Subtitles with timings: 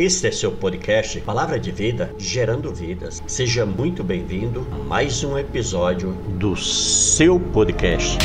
[0.00, 3.20] Este é seu podcast Palavra de Vida, gerando vidas.
[3.26, 8.16] Seja muito bem-vindo a mais um episódio do seu podcast.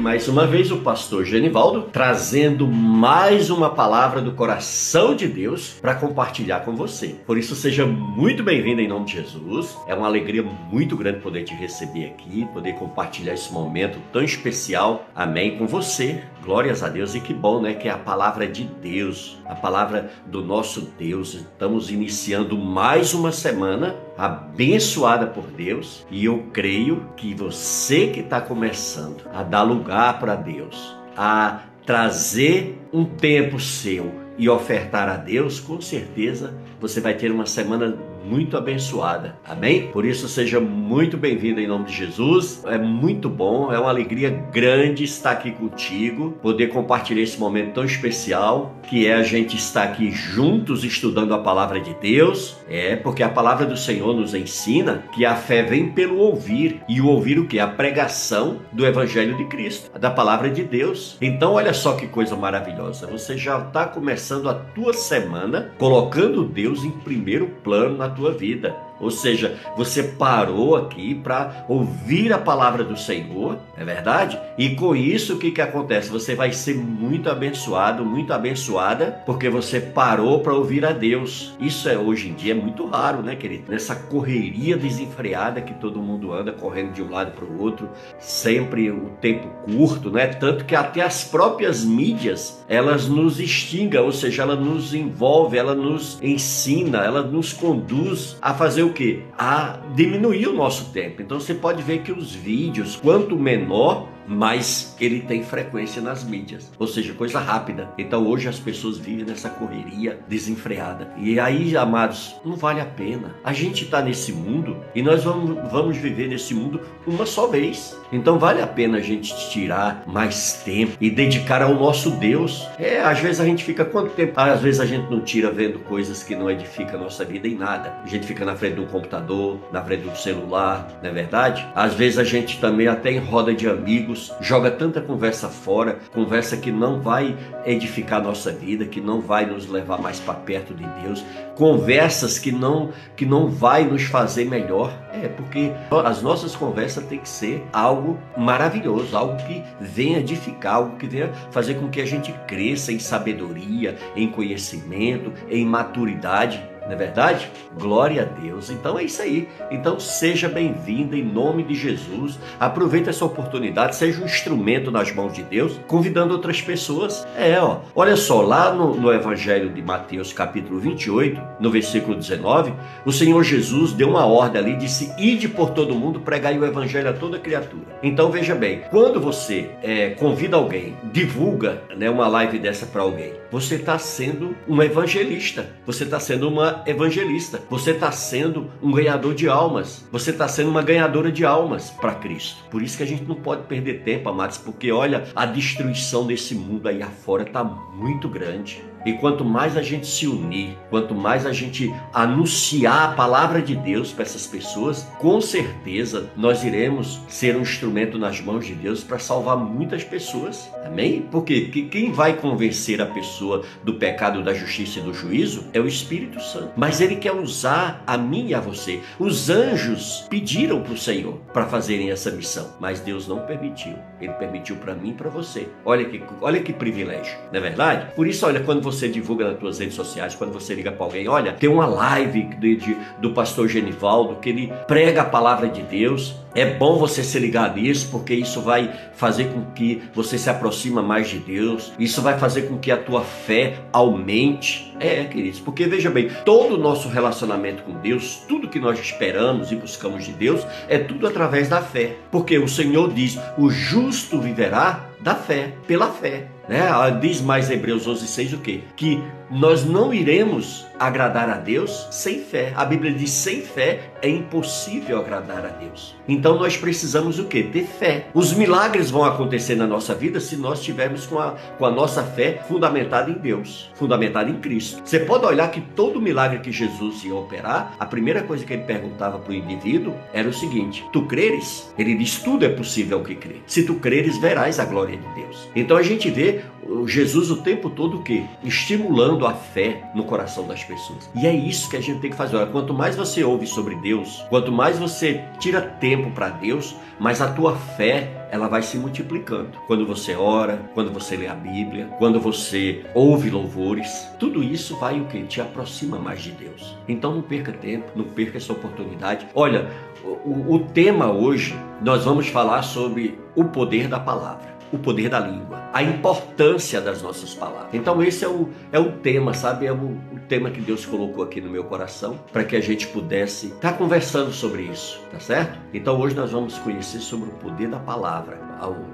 [0.00, 5.94] Mais uma vez o pastor Genivaldo trazendo mais uma palavra do coração de Deus para
[5.94, 7.16] compartilhar com você.
[7.26, 9.76] Por isso seja muito bem-vindo em nome de Jesus.
[9.86, 15.06] É uma alegria muito grande poder te receber aqui, poder compartilhar esse momento tão especial.
[15.14, 16.22] Amém com você.
[16.42, 20.10] Glórias a Deus e que bom, né, que é a palavra de Deus, a palavra
[20.26, 21.34] do nosso Deus.
[21.34, 28.40] Estamos iniciando mais uma semana abençoada por Deus e eu creio que você que está
[28.40, 35.60] começando a dar lugar para Deus, a trazer um tempo seu e ofertar a Deus,
[35.60, 39.36] com certeza você vai ter uma semana muito abençoada.
[39.44, 39.88] Amém?
[39.88, 42.62] Por isso, seja muito bem-vindo em nome de Jesus.
[42.66, 47.84] É muito bom, é uma alegria grande estar aqui contigo, poder compartilhar esse momento tão
[47.84, 52.58] especial que é a gente estar aqui juntos estudando a palavra de Deus.
[52.68, 57.00] É, porque a palavra do Senhor nos ensina que a fé vem pelo ouvir e
[57.00, 57.58] o ouvir o que?
[57.58, 61.16] A pregação do Evangelho de Cristo, da palavra de Deus.
[61.20, 63.06] Então, olha só que coisa maravilhosa.
[63.06, 68.89] Você já está começando a tua semana colocando Deus em primeiro plano na tua vida.
[69.00, 74.38] Ou seja, você parou aqui para ouvir a palavra do Senhor, é verdade?
[74.58, 76.10] E com isso o que, que acontece?
[76.10, 81.54] Você vai ser muito abençoado, muito abençoada, porque você parou para ouvir a Deus.
[81.58, 83.70] Isso é hoje em dia é muito raro, né, querido?
[83.70, 88.90] Nessa correria desenfreada que todo mundo anda correndo de um lado para o outro, sempre
[88.90, 90.26] o tempo curto, né?
[90.26, 95.74] Tanto que até as próprias mídias elas nos extingam, ou seja, ela nos envolve, ela
[95.74, 99.22] nos ensina, ela nos conduz a fazer o o que?
[99.38, 101.22] A diminuir o nosso tempo.
[101.22, 106.70] Então você pode ver que os vídeos, quanto menor, mas ele tem frequência nas mídias,
[106.78, 107.90] ou seja, coisa rápida.
[107.98, 111.12] Então hoje as pessoas vivem nessa correria desenfreada.
[111.16, 113.34] E aí, amados, não vale a pena.
[113.44, 117.96] A gente está nesse mundo e nós vamos, vamos viver nesse mundo uma só vez.
[118.12, 122.66] Então vale a pena a gente tirar mais tempo e dedicar ao nosso Deus.
[122.78, 124.38] É, às vezes a gente fica quanto tempo?
[124.38, 127.54] Às vezes a gente não tira vendo coisas que não edificam a nossa vida em
[127.54, 127.94] nada.
[128.02, 131.66] A gente fica na frente do computador, na frente do celular, não é verdade?
[131.74, 134.09] Às vezes a gente também até em roda de amigos
[134.40, 139.68] joga tanta conversa fora, conversa que não vai edificar nossa vida, que não vai nos
[139.68, 141.24] levar mais para perto de Deus,
[141.56, 144.92] conversas que não que não vai nos fazer melhor.
[145.12, 145.72] É porque
[146.04, 151.32] as nossas conversas têm que ser algo maravilhoso, algo que venha edificar, algo que venha
[151.50, 157.48] fazer com que a gente cresça em sabedoria, em conhecimento, em maturidade não é verdade?
[157.78, 158.68] Glória a Deus.
[158.68, 159.48] Então é isso aí.
[159.70, 162.36] Então seja bem-vindo em nome de Jesus.
[162.58, 167.24] Aproveite essa oportunidade, seja um instrumento nas mãos de Deus, convidando outras pessoas.
[167.36, 167.78] É, ó.
[167.94, 172.72] Olha só, lá no, no Evangelho de Mateus, capítulo 28, no versículo 19,
[173.06, 177.08] o Senhor Jesus deu uma ordem ali, disse: Ide por todo mundo, pregai o Evangelho
[177.08, 178.00] a toda criatura.
[178.02, 183.34] Então veja bem, quando você é, convida alguém, divulga né, uma live dessa para alguém,
[183.50, 187.62] você está sendo um evangelista, você está sendo uma evangelista.
[187.70, 190.06] Você está sendo um ganhador de almas.
[190.10, 192.64] Você está sendo uma ganhadora de almas para Cristo.
[192.70, 196.54] Por isso que a gente não pode perder tempo, amados, porque olha, a destruição desse
[196.54, 198.82] mundo aí afora está muito grande.
[199.04, 203.74] E quanto mais a gente se unir, quanto mais a gente anunciar a palavra de
[203.74, 209.02] Deus para essas pessoas, com certeza nós iremos ser um instrumento nas mãos de Deus
[209.02, 210.70] para salvar muitas pessoas.
[210.84, 211.26] Amém?
[211.30, 215.86] Porque quem vai convencer a pessoa do pecado, da justiça e do juízo é o
[215.86, 216.72] Espírito Santo.
[216.76, 219.00] Mas ele quer usar a mim e a você.
[219.18, 223.94] Os anjos pediram para o Senhor para fazerem essa missão, mas Deus não permitiu.
[224.20, 225.68] Ele permitiu para mim e para você.
[225.84, 228.14] Olha que, olha que privilégio, não é verdade?
[228.14, 231.28] Por isso, olha, quando você divulga nas suas redes sociais, quando você liga para alguém,
[231.28, 235.82] olha, tem uma live de, de, do pastor Genivaldo que ele prega a palavra de
[235.82, 236.34] Deus.
[236.54, 241.00] É bom você se ligar nisso, porque isso vai fazer com que você se aproxima
[241.00, 241.92] mais de Deus.
[241.98, 244.92] Isso vai fazer com que a tua fé aumente.
[244.98, 249.70] É, queridos, porque veja bem, todo o nosso relacionamento com Deus, tudo que nós esperamos
[249.70, 252.16] e buscamos de Deus, é tudo através da fé.
[252.30, 256.48] Porque o Senhor diz: "O justo viverá da fé, pela fé".
[256.70, 256.88] Né?
[257.20, 258.84] Diz mais Hebreus 11, 6 o quê?
[258.94, 262.72] Que nós não iremos agradar a Deus sem fé.
[262.76, 266.14] A Bíblia diz: sem fé é impossível agradar a Deus.
[266.28, 267.64] Então nós precisamos o quê?
[267.64, 268.26] Ter fé.
[268.32, 272.22] Os milagres vão acontecer na nossa vida se nós tivermos com a, com a nossa
[272.22, 275.02] fé fundamentada em Deus, fundamentada em Cristo.
[275.04, 278.82] Você pode olhar que todo milagre que Jesus ia operar, a primeira coisa que ele
[278.82, 281.92] perguntava para o indivíduo era o seguinte: Tu creres?
[281.98, 283.56] Ele diz: Tudo é possível ao que crê.
[283.66, 285.68] Se tu creres, verás a glória de Deus.
[285.74, 286.60] Então a gente vê
[287.06, 288.44] Jesus o tempo todo o quê?
[288.64, 291.30] Estimulando a fé no coração das pessoas.
[291.34, 292.56] E é isso que a gente tem que fazer.
[292.56, 297.40] Olha, quanto mais você ouve sobre Deus, quanto mais você tira tempo para Deus, mais
[297.40, 299.78] a tua fé ela vai se multiplicando.
[299.86, 305.20] Quando você ora, quando você lê a Bíblia, quando você ouve louvores, tudo isso vai
[305.20, 306.96] o que te aproxima mais de Deus.
[307.06, 309.46] Então não perca tempo, não perca essa oportunidade.
[309.54, 309.88] Olha,
[310.24, 315.38] o, o tema hoje nós vamos falar sobre o poder da palavra o poder da
[315.38, 317.92] língua, a importância das nossas palavras.
[317.92, 319.86] Então esse é o, é o tema, sabe?
[319.86, 323.06] É o, o tema que Deus colocou aqui no meu coração para que a gente
[323.08, 325.78] pudesse estar tá conversando sobre isso, tá certo?
[325.92, 328.70] Então hoje nós vamos conhecer sobre o poder da palavra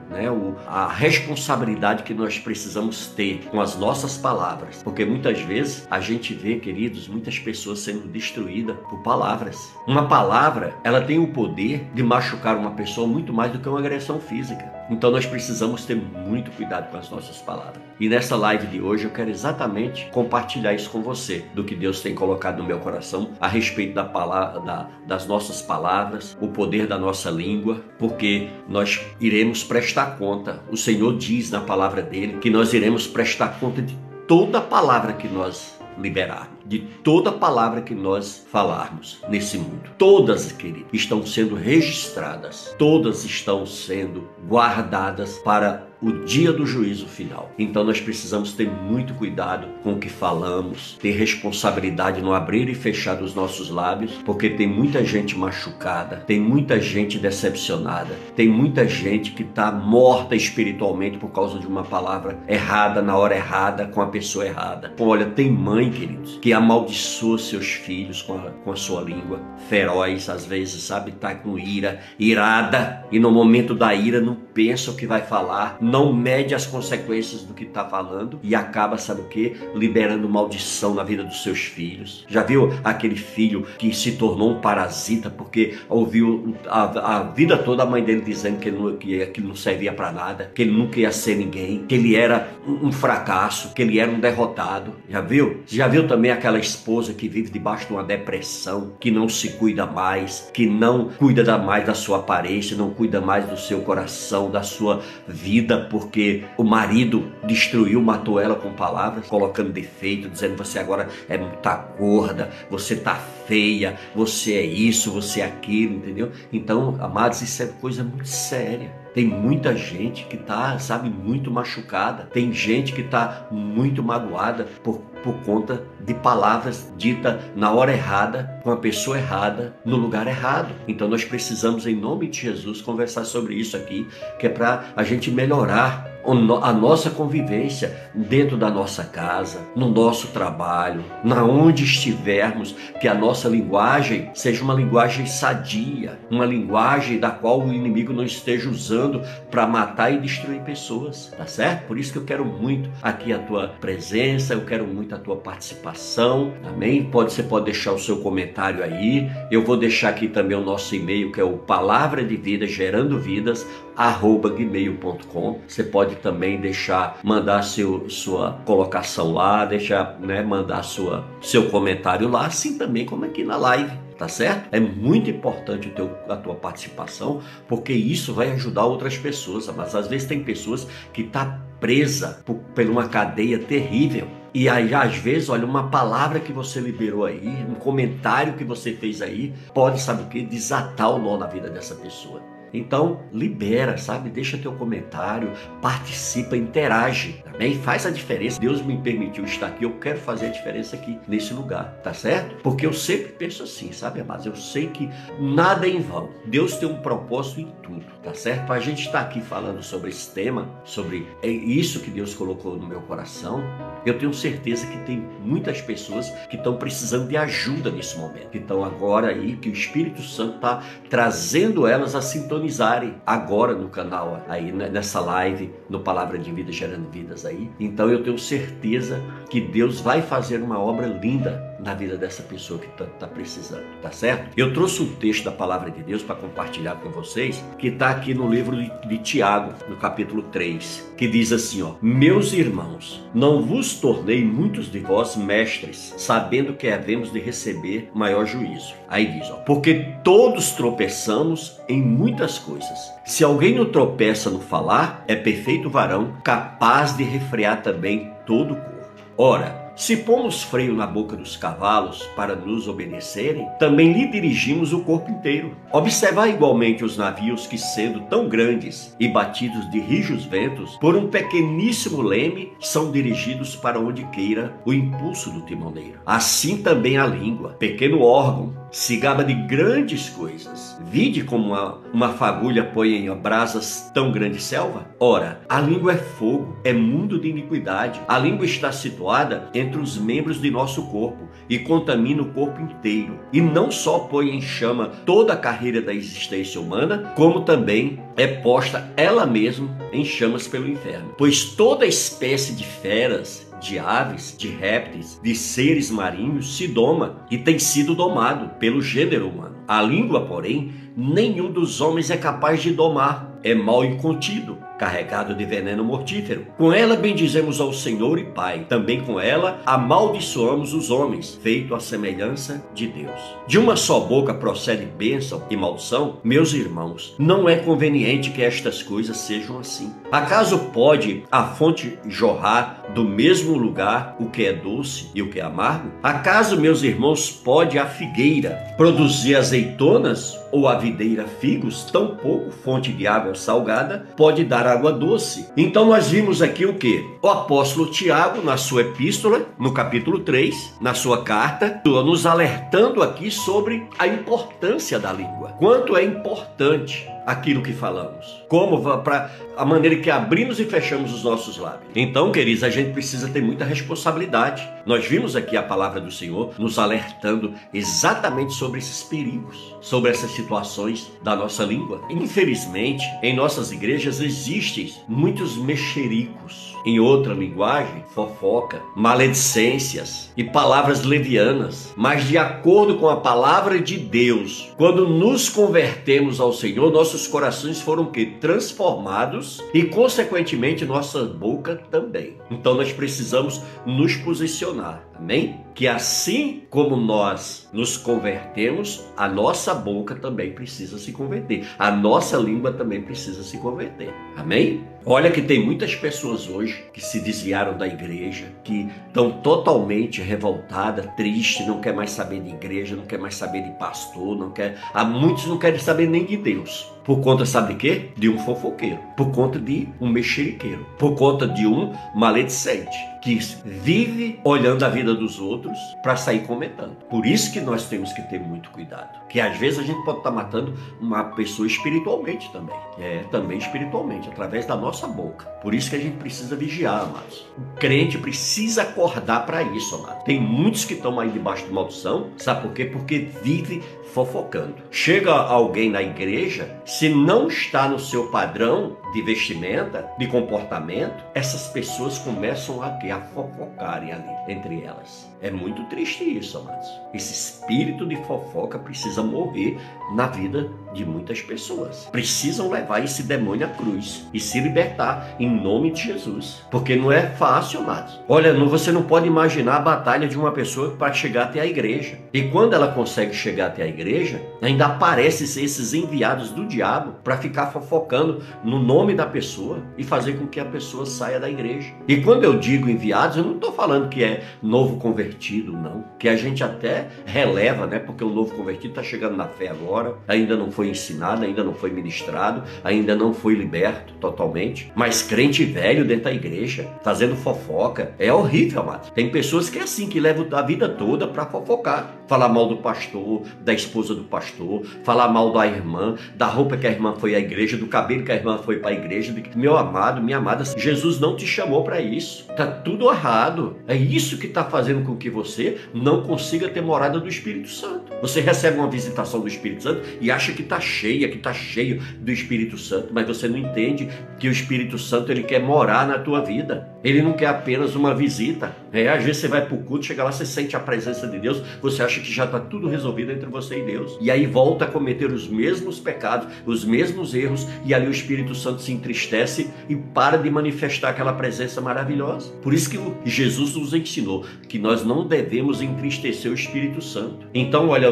[0.08, 0.26] né,
[0.66, 4.82] a responsabilidade que nós precisamos ter com as nossas palavras.
[4.82, 9.74] Porque muitas vezes a gente vê, queridos, muitas pessoas sendo destruídas por palavras.
[9.86, 13.78] Uma palavra, ela tem o poder de machucar uma pessoa muito mais do que uma
[13.78, 14.64] agressão física.
[14.88, 17.82] Então nós precisamos ter muito cuidado com as nossas palavras.
[17.98, 22.00] E nessa live de hoje eu quero exatamente compartilhar isso com você, do que Deus
[22.00, 26.86] tem colocado no meu coração a respeito da palavra, da, das nossas palavras, o poder
[26.86, 30.62] da nossa língua, porque nós iremos prestar conta.
[30.70, 33.96] O Senhor diz na palavra dele que nós iremos prestar conta de
[34.26, 39.90] toda palavra que nós liberarmos, de toda palavra que nós falarmos nesse mundo.
[39.96, 47.50] Todas, querido, estão sendo registradas, todas estão sendo guardadas para o dia do juízo final.
[47.58, 52.74] Então nós precisamos ter muito cuidado com o que falamos, ter responsabilidade no abrir e
[52.74, 58.86] fechar dos nossos lábios, porque tem muita gente machucada, tem muita gente decepcionada, tem muita
[58.86, 64.00] gente que está morta espiritualmente por causa de uma palavra errada na hora errada com
[64.00, 64.92] a pessoa errada.
[64.98, 70.28] Olha, tem mãe, queridos, que amaldiçoa seus filhos com a, com a sua língua feroz,
[70.28, 74.96] às vezes, sabe, tá com ira, irada, e no momento da ira não pensa o
[74.96, 79.24] que vai falar, não mede as consequências do que está falando e acaba, sabe o
[79.24, 79.56] que?
[79.74, 82.24] Liberando maldição na vida dos seus filhos.
[82.28, 87.84] Já viu aquele filho que se tornou um parasita porque ouviu a, a vida toda
[87.84, 90.72] a mãe dele dizendo que ele não, que aquilo não servia para nada, que ele
[90.72, 94.94] nunca ia ser ninguém, que ele era um, um fracasso, que ele era um derrotado.
[95.08, 95.62] Já viu?
[95.66, 99.86] Já viu também aquela esposa que vive debaixo de uma depressão, que não se cuida
[99.86, 104.62] mais, que não cuida mais da sua aparência, não cuida mais do seu coração, da
[104.62, 111.08] sua vida porque o marido destruiu, matou ela com palavras, colocando defeito, dizendo você agora
[111.28, 111.56] é muito
[111.98, 113.14] gorda, você tá
[113.46, 116.32] feia, você é isso, você é aquilo, entendeu?
[116.52, 118.90] Então, amados, isso é coisa muito séria.
[119.14, 122.24] Tem muita gente que tá, sabe, muito machucada.
[122.24, 128.60] Tem gente que tá muito magoada por, por conta de palavras ditas na hora errada,
[128.62, 130.72] com a pessoa errada, no lugar errado.
[130.86, 134.06] Então nós precisamos, em nome de Jesus, conversar sobre isso aqui,
[134.38, 136.16] que é para a gente melhorar
[136.62, 143.14] a nossa convivência dentro da nossa casa, no nosso trabalho, na onde estivermos, que a
[143.14, 149.22] nossa linguagem seja uma linguagem sadia, uma linguagem da qual o inimigo não esteja usando
[149.52, 151.86] para matar e destruir pessoas, tá certo?
[151.86, 155.36] Por isso que eu quero muito aqui a tua presença, eu quero muito a tua
[155.36, 157.04] participação, amém?
[157.04, 159.30] Pode você pode deixar o seu comentário aí.
[159.50, 163.18] Eu vou deixar aqui também o nosso e-mail que é o palavra de vida gerando
[163.18, 165.60] vidas arroba gmail.com.
[165.66, 172.28] Você pode também deixar, mandar seu, sua colocação lá, deixar, né, mandar sua, seu comentário
[172.28, 174.68] lá, assim também como aqui na live tá certo?
[174.72, 180.08] É muito importante teu, a tua participação, porque isso vai ajudar outras pessoas, mas às
[180.08, 184.26] vezes tem pessoas que tá presa por, por uma cadeia terrível.
[184.58, 188.94] E aí, às vezes, olha, uma palavra que você liberou aí, um comentário que você
[188.94, 192.55] fez aí, pode, sabe o que, desatar o nó na vida dessa pessoa.
[192.72, 194.30] Então, libera, sabe?
[194.30, 198.60] Deixa teu comentário, participa, interage, tá faz a diferença.
[198.60, 202.56] Deus me permitiu estar aqui, eu quero fazer a diferença aqui nesse lugar, tá certo?
[202.62, 204.46] Porque eu sempre penso assim, sabe, amados?
[204.46, 205.08] Eu sei que
[205.38, 206.30] nada é em vão.
[206.44, 208.72] Deus tem um propósito em tudo, tá certo?
[208.72, 212.86] A gente está aqui falando sobre esse tema, sobre é isso que Deus colocou no
[212.86, 213.62] meu coração.
[214.04, 218.58] Eu tenho certeza que tem muitas pessoas que estão precisando de ajuda nesse momento, que
[218.58, 223.88] estão agora aí, que o Espírito Santo está trazendo elas a sintonia sintonizarem agora no
[223.88, 227.70] canal aí né, nessa live no Palavra de Vida gerando vidas aí.
[227.78, 229.20] Então eu tenho certeza
[229.50, 233.84] que Deus vai fazer uma obra linda na vida dessa pessoa que está tá precisando,
[234.02, 234.50] tá certo?
[234.56, 238.34] Eu trouxe um texto da palavra de Deus para compartilhar com vocês, que está aqui
[238.34, 243.62] no livro de, de Tiago, no capítulo 3, que diz assim: ó, Meus irmãos, não
[243.62, 248.92] vos tornei muitos de vós mestres, sabendo que havemos de receber maior juízo.
[249.08, 253.12] Aí diz, ó, porque todos tropeçamos em muitas coisas.
[253.24, 258.76] Se alguém não tropeça no falar, é perfeito varão, capaz de refrear também todo o
[258.76, 258.96] corpo.
[259.38, 265.00] Ora, se pomos freio na boca dos cavalos para nos obedecerem, também lhe dirigimos o
[265.00, 265.74] corpo inteiro.
[265.90, 271.28] Observar igualmente os navios que, sendo tão grandes e batidos de rijos ventos, por um
[271.28, 276.20] pequeníssimo leme, são dirigidos para onde queira o impulso do timoneiro.
[276.26, 280.98] Assim também a língua, pequeno órgão, se gaba de grandes coisas.
[281.10, 285.06] Vide como uma, uma fagulha põe em brasas tão grande selva?
[285.20, 288.22] Ora, a língua é fogo, é mundo de iniquidade.
[288.26, 293.38] A língua está situada entre os membros de nosso corpo e contamina o corpo inteiro.
[293.52, 298.46] E não só põe em chama toda a carreira da existência humana, como também é
[298.46, 301.34] posta ela mesma em chamas pelo inferno.
[301.36, 307.56] Pois toda espécie de feras de aves, de répteis, de seres marinhos se doma e
[307.56, 309.76] tem sido domado pelo gênero humano.
[309.86, 313.55] A língua, porém, nenhum dos homens é capaz de domar.
[313.62, 316.66] É mal incontido, carregado de veneno mortífero.
[316.76, 318.86] Com ela bendizemos ao Senhor e Pai.
[318.88, 323.40] Também com ela amaldiçoamos os homens, feito à semelhança de Deus.
[323.66, 326.38] De uma só boca procede bênção e maldição?
[326.42, 330.12] Meus irmãos, não é conveniente que estas coisas sejam assim.
[330.30, 335.60] Acaso pode a fonte jorrar do mesmo lugar o que é doce e o que
[335.60, 336.10] é amargo?
[336.22, 342.04] Acaso, meus irmãos, pode a figueira produzir azeitonas ou a videira figos?
[342.04, 345.68] Tampouco fonte de água salgada pode dar água doce.
[345.76, 347.24] Então nós vimos aqui o que?
[347.42, 353.50] O apóstolo Tiago, na sua epístola, no capítulo 3, na sua carta, nos alertando aqui
[353.50, 355.74] sobre a importância da língua.
[355.78, 358.64] Quanto é importante aquilo que falamos.
[358.68, 362.10] Como para a maneira que abrimos e fechamos os nossos lábios.
[362.14, 364.86] Então, queridos, a gente precisa ter muita responsabilidade.
[365.06, 370.50] Nós vimos aqui a palavra do Senhor nos alertando exatamente sobre esses perigos, sobre essas
[370.50, 372.20] situações da nossa língua.
[372.28, 382.12] Infelizmente, em nossas igrejas existem muitos mexericos em outra linguagem, fofoca, maledicências e palavras levianas.
[382.16, 388.00] Mas de acordo com a palavra de Deus, quando nos convertemos ao Senhor, nossos corações
[388.00, 392.56] foram que transformados e consequentemente nossa boca também.
[392.70, 395.25] Então nós precisamos nos posicionar.
[395.38, 395.80] Amém?
[395.94, 401.86] Que assim como nós nos convertemos, a nossa boca também precisa se converter.
[401.98, 404.32] A nossa língua também precisa se converter.
[404.56, 405.04] Amém?
[405.24, 411.26] Olha que tem muitas pessoas hoje que se desviaram da igreja, que estão totalmente revoltadas,
[411.36, 414.98] tristes, não quer mais saber de igreja, não quer mais saber de pastor, não quer.
[415.12, 417.12] Há muitos não querem saber nem de Deus.
[417.26, 418.30] Por conta, sabe de quê?
[418.36, 419.18] De um fofoqueiro.
[419.36, 421.04] Por conta de um mexeriqueiro.
[421.18, 423.54] Por conta de um maledicente que
[423.84, 427.16] vive olhando a vida dos outros para sair comentando.
[427.28, 429.40] Por isso que nós temos que ter muito cuidado.
[429.48, 432.96] Que às vezes a gente pode estar tá matando uma pessoa espiritualmente também.
[433.18, 435.66] É, também espiritualmente, através da nossa boca.
[435.80, 437.66] Por isso que a gente precisa vigiar, amados.
[437.76, 440.44] O crente precisa acordar para isso, amados.
[440.44, 442.50] Tem muitos que estão aí debaixo de maldição.
[442.56, 443.04] Sabe por quê?
[443.04, 444.02] Porque vive
[444.36, 444.96] fofocando.
[445.10, 451.88] Chega alguém na igreja, se não está no seu padrão de vestimenta, de comportamento, essas
[451.88, 455.46] pessoas começam a, a fofocarem ali entre elas.
[455.60, 457.06] É muito triste isso, amados.
[457.34, 459.98] Esse espírito de fofoca precisa morrer
[460.34, 462.28] na vida de muitas pessoas.
[462.32, 466.82] Precisam levar esse demônio à cruz e se libertar em nome de Jesus.
[466.90, 468.40] Porque não é fácil, amados.
[468.48, 472.38] Olha, você não pode imaginar a batalha de uma pessoa para chegar até a igreja.
[472.52, 477.56] E quando ela consegue chegar até a igreja, ainda aparecem esses enviados do diabo para
[477.56, 482.12] ficar fofocando no nome da pessoa e fazer com que a pessoa saia da igreja.
[482.28, 486.24] E quando eu digo enviados, eu não estou falando que é novo convertido, não.
[486.38, 488.18] Que a gente até releva, né?
[488.18, 491.94] Porque o novo convertido está chegando na fé agora, ainda não foi ensinado, ainda não
[491.94, 495.12] foi ministrado, ainda não foi liberto totalmente.
[495.14, 499.32] Mas crente velho dentro da igreja, fazendo fofoca, é horrível, amado.
[499.32, 502.36] Tem pessoas que é assim, que levam a vida toda para fofocar.
[502.46, 507.06] Falar mal do pastor, da esposa do pastor, falar mal da irmã, da roupa que
[507.06, 509.62] a irmã foi à igreja, do cabelo que a irmã foi para a igreja de
[509.62, 512.66] que, meu amado, minha amada, Jesus não te chamou para isso.
[512.76, 513.98] Tá tudo errado.
[514.08, 518.32] É isso que está fazendo com que você não consiga ter morada do Espírito Santo.
[518.42, 522.20] Você recebe uma visitação do Espírito Santo e acha que está cheia, que está cheio
[522.40, 526.40] do Espírito Santo, mas você não entende que o Espírito Santo ele quer morar na
[526.40, 527.08] tua vida.
[527.22, 528.94] Ele não quer apenas uma visita.
[529.12, 531.58] É, às vezes você vai para o culto, chega lá, você sente a presença de
[531.58, 534.36] Deus, você acha que já está tudo resolvido entre você e Deus.
[534.40, 538.74] E aí volta a cometer os mesmos pecados, os mesmos erros, e ali o Espírito
[538.74, 542.72] Santo se entristece e para de manifestar aquela presença maravilhosa.
[542.82, 547.66] Por isso que Jesus nos ensinou que nós não devemos entristecer o Espírito Santo.
[547.74, 548.28] Então, olha,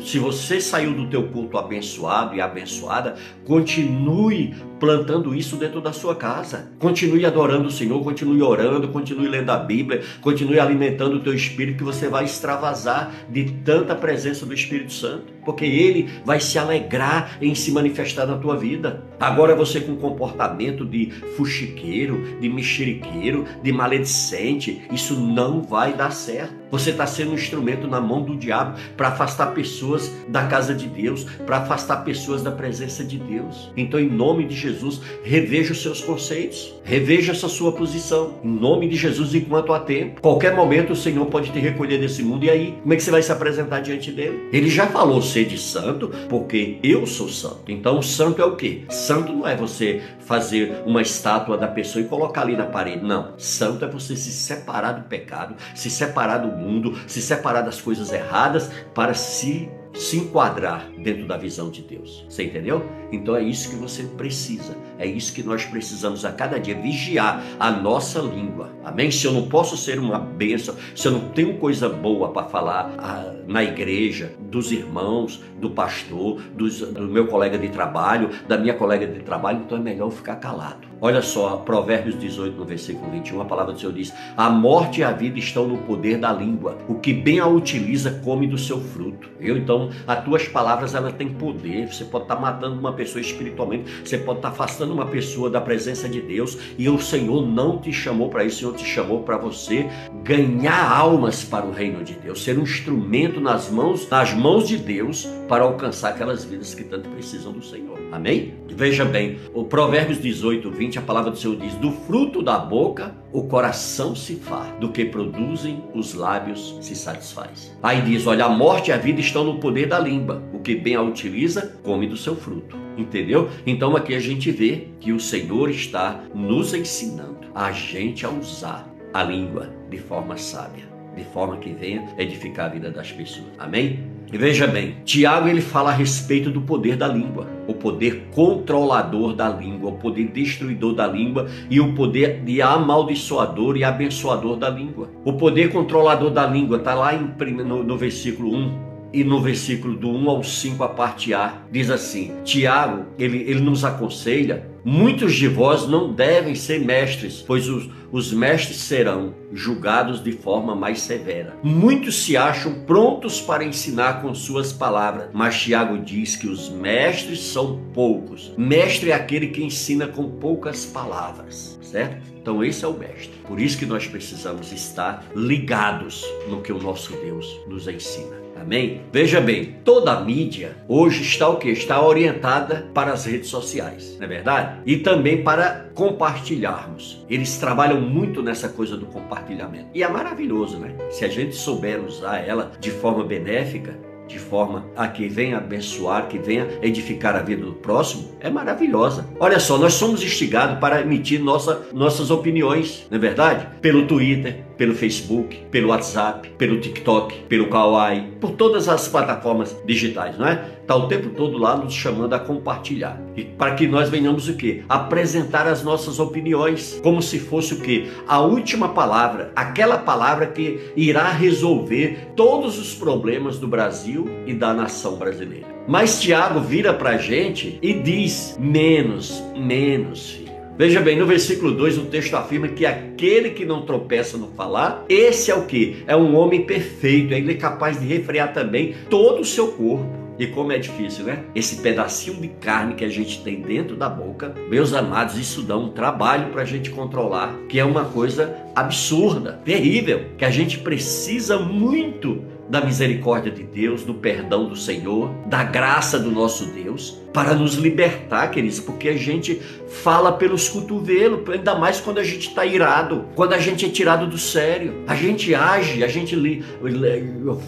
[0.00, 6.14] se você saiu do teu culto abençoado e abençoada, continue plantando isso dentro da sua
[6.14, 6.70] casa.
[6.78, 11.78] Continue adorando o Senhor, continue orando, continue lendo a Bíblia, continue alimentando o teu espírito
[11.78, 17.38] que você vai extravasar de tanta presença do Espírito Santo, porque ele vai se alegrar
[17.40, 19.02] em se manifestar na tua vida.
[19.18, 26.57] Agora você com comportamento de fuxiqueiro, de mexeriqueiro, de maledicente, isso não vai dar certo.
[26.70, 30.86] Você está sendo um instrumento na mão do diabo para afastar pessoas da casa de
[30.86, 33.70] Deus, para afastar pessoas da presença de Deus.
[33.76, 38.34] Então, em nome de Jesus, reveja os seus conceitos, reveja essa sua posição.
[38.42, 40.20] Em nome de Jesus, enquanto há tempo.
[40.20, 42.44] Qualquer momento o Senhor pode te recolher desse mundo.
[42.44, 44.48] E aí, como é que você vai se apresentar diante dele?
[44.52, 47.62] Ele já falou ser de santo, porque eu sou santo.
[47.68, 48.82] Então, santo é o quê?
[48.90, 53.04] Santo não é você fazer uma estátua da pessoa e colocar ali na parede.
[53.04, 53.32] Não.
[53.38, 58.12] Santo é você se separar do pecado, se separar do mundo, se separar das coisas
[58.12, 62.24] erradas para se se enquadrar dentro da visão de Deus.
[62.28, 62.84] Você entendeu?
[63.10, 64.76] Então é isso que você precisa.
[64.98, 68.70] É isso que nós precisamos a cada dia vigiar a nossa língua.
[68.84, 69.10] Amém?
[69.10, 72.94] Se eu não posso ser uma bênção, se eu não tenho coisa boa para falar
[72.98, 78.74] ah, na igreja, dos irmãos, do pastor, dos, do meu colega de trabalho, da minha
[78.74, 80.87] colega de trabalho, então é melhor eu ficar calado.
[81.00, 85.04] Olha só, Provérbios 18, no versículo 21, a palavra do Senhor diz: A morte e
[85.04, 86.76] a vida estão no poder da língua.
[86.88, 89.28] O que bem a utiliza, come do seu fruto.
[89.40, 91.86] Eu, então, as tuas palavras, elas têm poder.
[91.92, 96.08] Você pode estar matando uma pessoa espiritualmente, você pode estar afastando uma pessoa da presença
[96.08, 99.36] de Deus, e o Senhor não te chamou para isso, o Senhor te chamou para
[99.36, 99.86] você
[100.24, 104.76] ganhar almas para o reino de Deus, ser um instrumento nas mãos, nas mãos de
[104.76, 107.98] Deus para alcançar aquelas vidas que tanto precisam do Senhor.
[108.12, 108.54] Amém?
[108.68, 113.16] Veja bem, o Provérbios 18, 20, a palavra do Senhor diz: Do fruto da boca
[113.32, 117.76] o coração se faz, do que produzem os lábios se satisfaz.
[117.82, 120.40] Aí diz: Olha, a morte e a vida estão no poder da língua.
[120.54, 122.76] O que bem a utiliza, come do seu fruto.
[122.96, 123.50] Entendeu?
[123.66, 128.88] Então aqui a gente vê que o Senhor está nos ensinando a gente a usar
[129.12, 133.48] a língua de forma sábia, de forma que venha edificar a vida das pessoas.
[133.58, 134.17] Amém?
[134.30, 139.34] E veja bem, Tiago ele fala a respeito do poder da língua, o poder controlador
[139.34, 144.68] da língua, o poder destruidor da língua e o poder de amaldiçoador e abençoador da
[144.68, 145.10] língua.
[145.24, 147.32] O poder controlador da língua está lá em,
[147.64, 151.90] no, no versículo 1 e no versículo do 1 ao 5, a parte A, diz
[151.90, 157.90] assim: Tiago, ele, ele nos aconselha Muitos de vós não devem ser mestres, pois os,
[158.10, 161.58] os mestres serão julgados de forma mais severa.
[161.62, 167.38] Muitos se acham prontos para ensinar com suas palavras, mas Tiago diz que os mestres
[167.38, 168.50] são poucos.
[168.56, 172.26] Mestre é aquele que ensina com poucas palavras, certo?
[172.40, 173.34] Então esse é o mestre.
[173.46, 178.47] Por isso que nós precisamos estar ligados no que o nosso Deus nos ensina.
[178.60, 179.02] Amém?
[179.12, 181.68] Veja bem, toda a mídia hoje está o que?
[181.68, 184.80] Está orientada para as redes sociais, não é verdade?
[184.84, 187.24] E também para compartilharmos.
[187.28, 189.88] Eles trabalham muito nessa coisa do compartilhamento.
[189.94, 190.94] E é maravilhoso, né?
[191.10, 196.28] Se a gente souber usar ela de forma benéfica, de forma a que venha abençoar,
[196.28, 199.26] que venha edificar a vida do próximo, é maravilhosa.
[199.40, 203.66] Olha só, nós somos instigados para emitir nossa, nossas opiniões, não é verdade?
[203.80, 210.38] Pelo Twitter, pelo Facebook, pelo WhatsApp, pelo TikTok, pelo Kawaii, por todas as plataformas digitais,
[210.38, 210.78] não é?
[210.80, 213.20] Está o tempo todo lá nos chamando a compartilhar.
[213.36, 214.84] E para que nós venhamos o quê?
[214.88, 218.08] Apresentar as nossas opiniões, como se fosse o quê?
[218.26, 224.72] A última palavra, aquela palavra que irá resolver todos os problemas do Brasil e da
[224.72, 225.66] nação brasileira.
[225.86, 230.47] Mas Tiago vira para a gente e diz: menos, menos, filho
[230.78, 235.04] Veja bem, no versículo 2 o texto afirma que aquele que não tropeça no falar,
[235.08, 236.04] esse é o que?
[236.06, 240.06] É um homem perfeito, ele é capaz de refrear também todo o seu corpo.
[240.38, 241.42] E como é difícil, né?
[241.52, 245.76] Esse pedacinho de carne que a gente tem dentro da boca, meus amados, isso dá
[245.76, 250.78] um trabalho para a gente controlar, que é uma coisa absurda, terrível, que a gente
[250.78, 257.18] precisa muito da misericórdia de Deus, do perdão do Senhor, da graça do nosso Deus,
[257.32, 259.60] para nos libertar, queridos, porque a gente
[260.02, 264.26] fala pelos cotovelos, ainda mais quando a gente está irado, quando a gente é tirado
[264.26, 265.04] do sério.
[265.06, 266.64] A gente age, a gente li,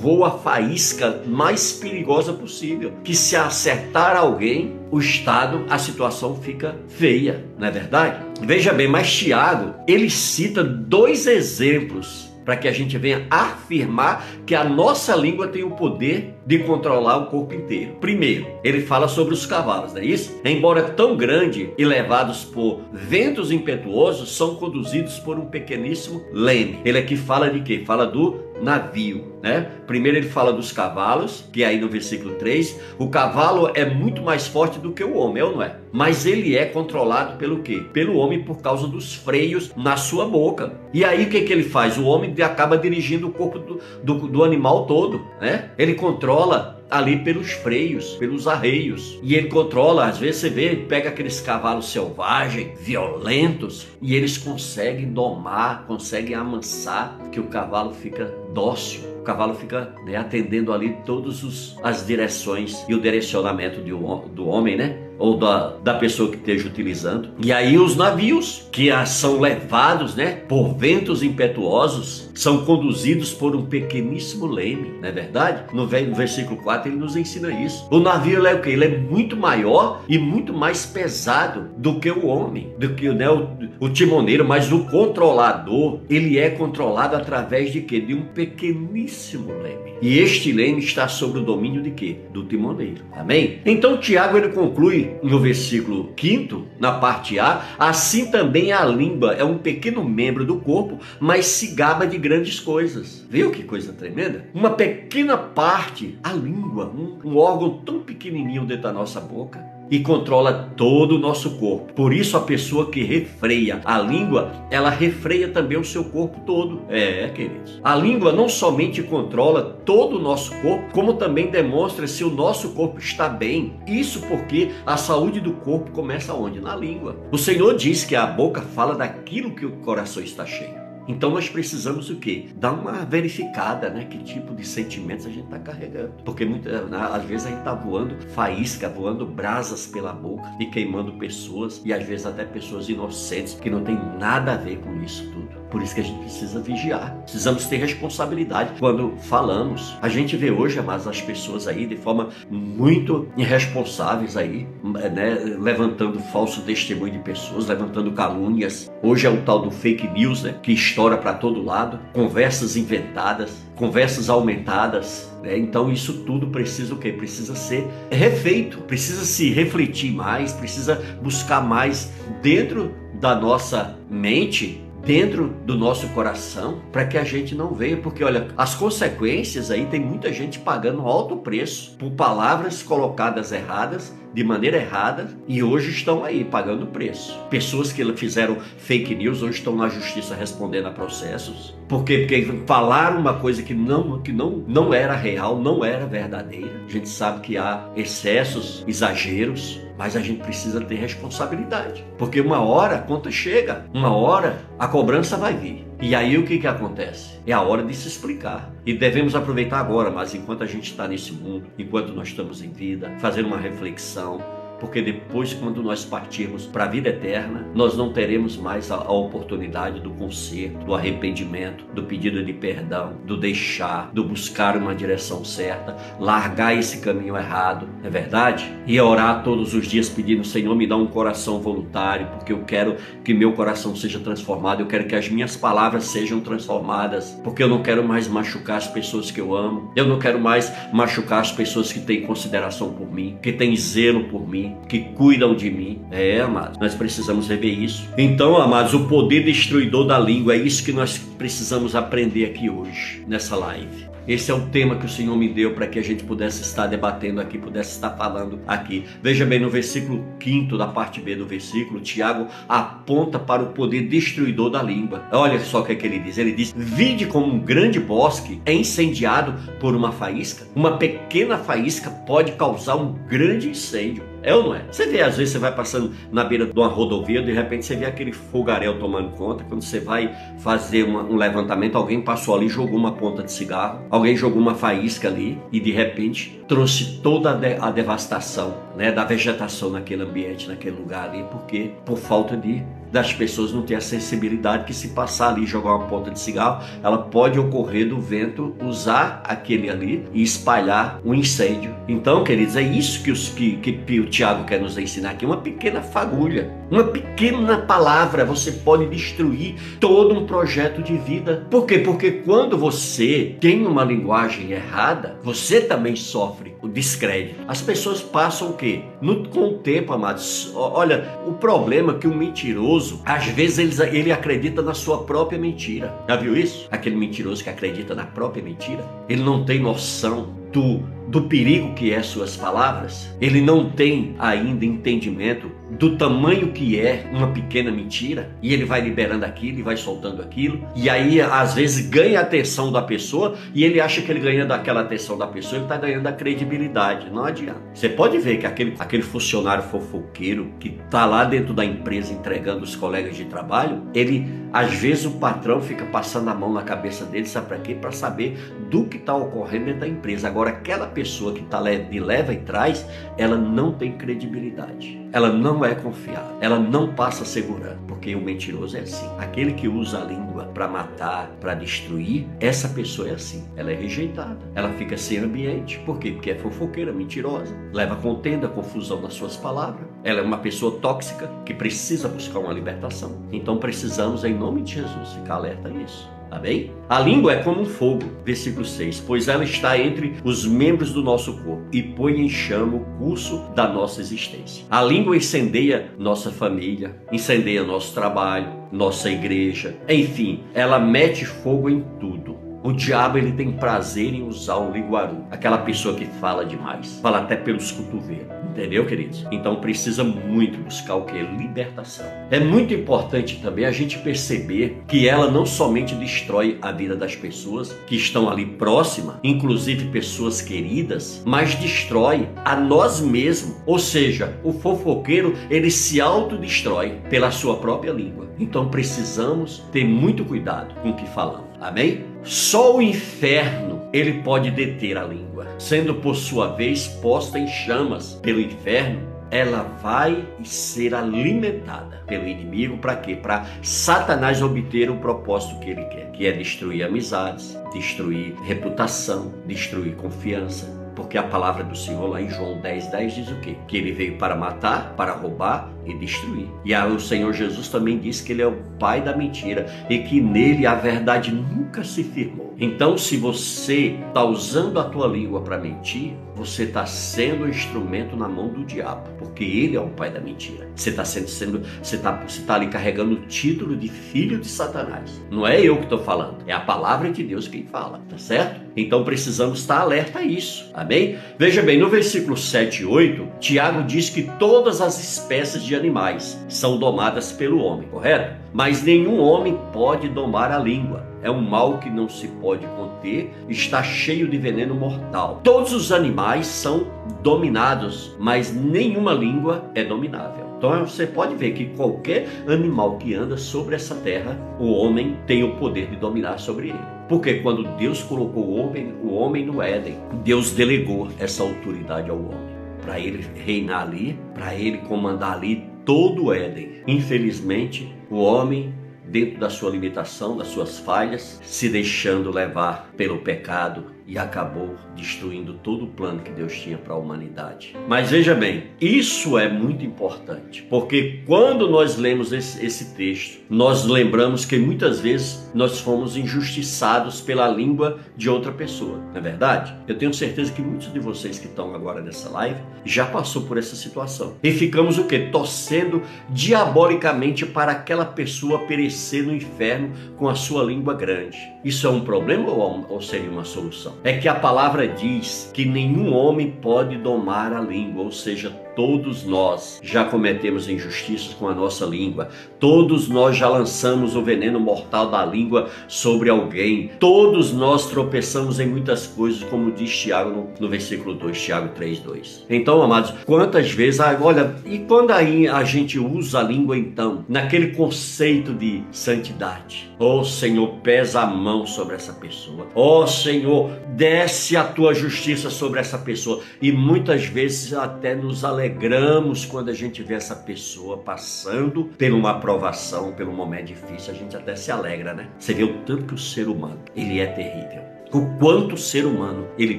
[0.00, 6.76] voa a faísca mais perigosa possível, que se acertar alguém, o estado, a situação fica
[6.88, 8.24] feia, não é verdade?
[8.40, 14.55] Veja bem, mas Tiago, ele cita dois exemplos para que a gente venha afirmar que
[14.55, 17.96] a nossa língua tem o poder de controlar o corpo inteiro.
[18.00, 20.40] Primeiro, ele fala sobre os cavalos, não é isso?
[20.44, 26.81] Embora tão grande e levados por ventos impetuosos, são conduzidos por um pequeníssimo leme.
[26.85, 27.83] Ele aqui fala de quê?
[27.87, 29.70] Fala do navio, né?
[29.87, 34.22] Primeiro ele fala dos cavalos, que é aí no versículo 3, o cavalo é muito
[34.22, 35.76] mais forte do que o homem, é ou não é?
[35.92, 37.83] Mas ele é controlado pelo quê?
[37.92, 40.74] Pelo homem por causa dos freios na sua boca.
[40.92, 41.98] E aí o que, que ele faz?
[41.98, 45.70] O homem acaba dirigindo o corpo do, do, do animal todo, né?
[45.76, 49.18] Ele controla Pedrola ali pelos freios, pelos arreios.
[49.22, 55.12] E ele controla, às vezes você vê, pega aqueles cavalos selvagens, violentos, e eles conseguem
[55.12, 59.09] domar, conseguem amansar, que o cavalo fica dócil.
[59.20, 64.76] O cavalo fica né, atendendo ali todas as direções e o direcionamento de, do homem,
[64.76, 65.11] né?
[65.20, 67.29] ou da, da pessoa que esteja utilizando.
[67.44, 73.66] E aí os navios que são levados, né, por ventos impetuosos, são conduzidos por um
[73.66, 75.74] pequeníssimo leme, não é verdade?
[75.74, 77.86] No, versículo 4 ele nos ensina isso.
[77.90, 78.70] O navio é o que?
[78.70, 83.28] Ele é muito maior e muito mais pesado do que o homem, do que né,
[83.28, 88.00] o, o timoneiro, mas o controlador, ele é controlado através de quê?
[88.00, 89.90] De um pequeníssimo leme.
[90.02, 92.16] E este leme está sob o domínio de quê?
[92.32, 93.04] Do timoneiro.
[93.12, 93.60] Amém?
[93.66, 99.44] Então Tiago ele conclui no versículo 5, na parte A, assim também a língua é
[99.44, 103.26] um pequeno membro do corpo, mas se gaba de grandes coisas.
[103.28, 104.46] Viu que coisa tremenda?
[104.54, 109.98] Uma pequena parte, a língua, um, um órgão tão pequenininho dentro da nossa boca, e
[109.98, 111.92] controla todo o nosso corpo.
[111.94, 116.83] Por isso a pessoa que refreia a língua, ela refreia também o seu corpo todo.
[116.88, 117.80] É, queridos.
[117.83, 122.70] A língua não somente controla todo o nosso corpo, como também demonstra se o nosso
[122.70, 123.74] corpo está bem.
[123.87, 126.61] Isso porque a saúde do corpo começa onde?
[126.61, 127.16] Na língua.
[127.33, 130.79] O Senhor diz que a boca fala daquilo que o coração está cheio.
[131.10, 132.46] Então nós precisamos o quê?
[132.54, 134.04] Dar uma verificada, né?
[134.04, 136.12] Que tipo de sentimentos a gente está carregando.
[136.24, 140.66] Porque muitas, né, às vezes a gente está voando faísca, voando brasas pela boca e
[140.66, 145.02] queimando pessoas e às vezes até pessoas inocentes que não tem nada a ver com
[145.02, 145.60] isso tudo.
[145.70, 147.14] Por isso que a gente precisa vigiar.
[147.22, 149.96] Precisamos ter responsabilidade quando falamos.
[150.02, 156.18] A gente vê hoje, mas as pessoas aí de forma muito irresponsáveis aí, né, levantando
[156.18, 158.90] falso testemunho de pessoas, levantando calúnias.
[159.00, 163.50] Hoje é o tal do fake news, né, que estoura para todo lado, conversas inventadas,
[163.74, 165.30] conversas aumentadas.
[165.42, 165.56] Né?
[165.56, 167.10] Então isso tudo precisa o quê?
[167.10, 175.48] Precisa ser refeito, precisa se refletir mais, precisa buscar mais dentro da nossa mente dentro
[175.64, 179.98] do nosso coração para que a gente não venha, porque olha, as consequências aí tem
[179.98, 186.24] muita gente pagando alto preço por palavras colocadas erradas, de maneira errada e hoje estão
[186.24, 187.38] aí pagando preço.
[187.50, 191.74] Pessoas que fizeram fake news hoje estão na justiça respondendo a processos.
[191.88, 192.18] Por quê?
[192.18, 196.82] Porque falaram uma coisa que não que não não era real, não era verdadeira.
[196.86, 202.04] A gente sabe que há excessos, exageros, mas a gente precisa ter responsabilidade.
[202.16, 205.89] Porque uma hora a conta chega, uma hora a cobrança vai vir.
[206.02, 207.38] E aí o que, que acontece?
[207.46, 208.72] É a hora de se explicar.
[208.86, 212.72] E devemos aproveitar agora, mas enquanto a gente está nesse mundo, enquanto nós estamos em
[212.72, 214.42] vida, fazer uma reflexão,
[214.80, 219.12] porque depois, quando nós partirmos para a vida eterna, nós não teremos mais a, a,
[219.12, 225.44] oportunidade do conserto, do arrependimento, do pedido de perdão, do deixar, do buscar uma direção
[225.44, 228.72] certa, largar esse caminho errado, é verdade?
[228.86, 232.96] E orar todos os dias pedindo, Senhor, me dá um coração voluntário, porque eu quero
[233.22, 237.68] que meu coração seja transformado, eu quero que as minhas palavras sejam transformadas, porque eu
[237.68, 241.52] não quero mais machucar as pessoas que eu amo, eu não quero mais machucar as
[241.52, 246.00] pessoas que têm consideração por mim, que têm zelo por mim que cuidam de mim.
[246.11, 248.09] É, amados, nós precisamos rever isso.
[248.16, 253.24] Então, amados, o poder destruidor da língua é isso que nós precisamos aprender aqui hoje,
[253.26, 254.11] nessa live.
[254.30, 256.87] Esse é o tema que o Senhor me deu para que a gente pudesse estar
[256.87, 259.04] debatendo aqui, pudesse estar falando aqui.
[259.22, 264.06] Veja bem, no versículo 5 da parte B do versículo, Tiago aponta para o poder
[264.09, 265.24] destruidor da língua.
[265.33, 268.61] Olha só o que, é que ele diz: ele diz, vide como um grande bosque
[268.64, 270.64] é incendiado por uma faísca.
[270.76, 274.29] Uma pequena faísca pode causar um grande incêndio.
[274.42, 274.85] É ou não é?
[274.90, 277.94] Você vê, às vezes você vai passando na beira de uma rodovia, de repente você
[277.94, 279.64] vê aquele fogaréu tomando conta.
[279.64, 284.00] Quando você vai fazer uma, um levantamento, alguém passou ali, jogou uma ponta de cigarro,
[284.11, 289.12] alguém jogou uma faísca ali e de repente trouxe toda a, de, a devastação né,
[289.12, 293.94] da vegetação naquele ambiente, naquele lugar ali, porque por falta de das pessoas não ter
[293.94, 298.20] a sensibilidade que se passar ali jogar uma ponta de cigarro, ela pode ocorrer do
[298.20, 301.94] vento usar aquele ali e espalhar um incêndio.
[302.08, 305.58] Então, queridos, é isso que, os, que, que o Tiago quer nos ensinar aqui, uma
[305.58, 311.66] pequena fagulha, uma pequena palavra, você pode destruir todo um projeto de vida.
[311.70, 311.98] Por quê?
[311.98, 317.60] Porque quando você tem uma linguagem errada, você também sofre o descrédito.
[317.68, 319.02] As pessoas passam o quê?
[319.20, 320.72] No, com o tempo, amados.
[320.74, 325.58] Olha, o problema é que o mentiroso, às vezes ele, ele acredita na sua própria
[325.58, 326.14] mentira.
[326.28, 326.88] Já viu isso?
[326.90, 329.04] Aquele mentiroso que acredita na própria mentira.
[329.28, 334.85] Ele não tem noção do, do perigo que é suas palavras, ele não tem ainda
[334.85, 339.96] entendimento do tamanho que é uma pequena mentira, e ele vai liberando aquilo e vai
[339.96, 344.30] soltando aquilo, e aí às vezes ganha a atenção da pessoa, e ele acha que
[344.30, 347.30] ele ganhando aquela atenção da pessoa, ele está ganhando a credibilidade.
[347.30, 347.80] Não adianta.
[347.92, 352.85] Você pode ver que aquele, aquele funcionário fofoqueiro que está lá dentro da empresa entregando
[352.85, 357.24] os colegas de trabalho, ele às vezes o patrão fica passando a mão na cabeça
[357.24, 357.94] dele, sabe para quê?
[357.94, 358.56] Para saber
[358.88, 360.46] do que está ocorrendo dentro da empresa.
[360.46, 365.20] Agora, aquela pessoa que está de leva e traz, ela não tem credibilidade.
[365.32, 366.56] Ela não é confiável.
[366.60, 367.98] Ela não passa segurança.
[368.08, 369.28] Porque o mentiroso é assim.
[369.38, 373.68] Aquele que usa a língua para matar, para destruir, essa pessoa é assim.
[373.76, 374.58] Ela é rejeitada.
[374.74, 375.98] Ela fica sem ambiente.
[376.00, 376.32] Por quê?
[376.32, 377.74] Porque é fofoqueira, mentirosa.
[377.92, 380.06] Leva contenda, confusão nas suas palavras.
[380.24, 383.46] Ela é uma pessoa tóxica que precisa buscar uma libertação.
[383.52, 386.39] Então precisamos, em nome de Jesus, ficar alerta a isso.
[386.50, 386.90] Amém?
[387.08, 391.22] A língua é como um fogo, versículo 6, pois ela está entre os membros do
[391.22, 394.84] nosso corpo e põe em chama o curso da nossa existência.
[394.90, 402.04] A língua incendeia nossa família, incendeia nosso trabalho, nossa igreja, enfim, ela mete fogo em
[402.18, 402.69] tudo.
[402.82, 407.40] O diabo ele tem prazer em usar o liguaru, aquela pessoa que fala demais, fala
[407.40, 408.46] até pelos cotovelos.
[408.70, 409.44] Entendeu, queridos?
[409.52, 411.36] Então precisa muito buscar o que?
[411.36, 412.24] Libertação.
[412.50, 417.36] É muito importante também a gente perceber que ela não somente destrói a vida das
[417.36, 423.76] pessoas que estão ali próximas, inclusive pessoas queridas, mas destrói a nós mesmos.
[423.84, 428.48] Ou seja, o fofoqueiro ele se autodestrói pela sua própria língua.
[428.58, 431.69] Então precisamos ter muito cuidado com o que falamos.
[431.80, 432.26] Amém?
[432.44, 438.34] Só o inferno ele pode deter a língua, sendo por sua vez posta em chamas
[438.42, 439.30] pelo inferno.
[439.50, 443.34] Ela vai ser alimentada pelo inimigo para quê?
[443.34, 450.14] Para Satanás obter o propósito que ele quer, que é destruir amizades, destruir reputação, destruir
[450.14, 453.76] confiança, porque a palavra do Senhor lá em João 10, 10 diz o quê?
[453.88, 456.68] Que ele veio para matar, para roubar e destruir.
[456.84, 460.18] E aí o Senhor Jesus também disse que ele é o pai da mentira e
[460.18, 462.74] que nele a verdade nunca se firmou.
[462.78, 468.36] Então, se você está usando a tua língua para mentir, você está sendo um instrumento
[468.36, 470.88] na mão do diabo, porque ele é o pai da mentira.
[470.94, 474.66] Você está sendo, sendo você está você tá ali carregando o título de filho de
[474.66, 475.40] Satanás.
[475.50, 478.80] Não é eu que estou falando, é a palavra de Deus quem fala, tá certo?
[478.96, 481.38] Então precisamos estar alerta a isso, amém?
[481.58, 486.58] Veja bem, no versículo 7 e 8, Tiago diz que todas as espécies de animais
[486.68, 488.56] são domadas pelo homem, correto?
[488.72, 491.28] Mas nenhum homem pode domar a língua.
[491.42, 495.60] É um mal que não se pode conter, está cheio de veneno mortal.
[495.62, 497.06] Todos os animais são
[497.42, 500.68] dominados, mas nenhuma língua é dominável.
[500.76, 505.62] Então você pode ver que qualquer animal que anda sobre essa terra, o homem tem
[505.62, 507.20] o poder de dominar sobre ele.
[507.28, 512.38] Porque quando Deus colocou o homem, o homem no Éden, Deus delegou essa autoridade ao
[512.38, 512.69] homem
[513.02, 517.02] para ele reinar ali, para ele comandar ali todo o Éden.
[517.06, 518.94] Infelizmente, o homem,
[519.26, 525.74] dentro da sua limitação, das suas falhas, se deixando levar pelo pecado, e acabou destruindo
[525.74, 527.96] todo o plano que Deus tinha para a humanidade.
[528.09, 534.04] Mas veja bem, isso é muito importante, porque quando nós lemos esse, esse, texto, nós
[534.04, 539.94] lembramos que muitas vezes nós fomos injustiçados pela língua de outra pessoa, não é verdade?
[540.06, 543.78] Eu tenho certeza que muitos de vocês que estão agora nessa live já passou por
[543.78, 544.54] essa situação.
[544.62, 545.38] E ficamos o que?
[545.50, 551.59] Torcendo diabolicamente para aquela pessoa perecer no inferno com a sua língua grande.
[551.85, 554.09] Isso é um problema ou, ou seria uma solução?
[554.22, 559.44] É que a palavra diz que nenhum homem pode domar a língua, ou seja, Todos
[559.44, 562.48] nós já cometemos injustiças com a nossa língua.
[562.79, 567.11] Todos nós já lançamos o veneno mortal da língua sobre alguém.
[567.20, 572.64] Todos nós tropeçamos em muitas coisas, como diz Tiago no, no versículo 2, Tiago 3:2.
[572.68, 577.44] Então, amados, quantas vezes, ah, olha, e quando aí a gente usa a língua então,
[577.48, 580.11] naquele conceito de santidade?
[580.18, 582.87] Oh, Senhor, pesa a mão sobre essa pessoa.
[582.94, 586.61] Oh, Senhor, desce a tua justiça sobre essa pessoa.
[586.83, 592.32] E muitas vezes até nos alegramos alegramos quando a gente vê essa pessoa passando por
[592.32, 595.50] uma aprovação, pelo momento difícil, a gente até se alegra, né?
[595.58, 598.02] Você vê o tanto que o ser humano, ele é terrível.
[598.32, 599.98] O quanto o ser humano, ele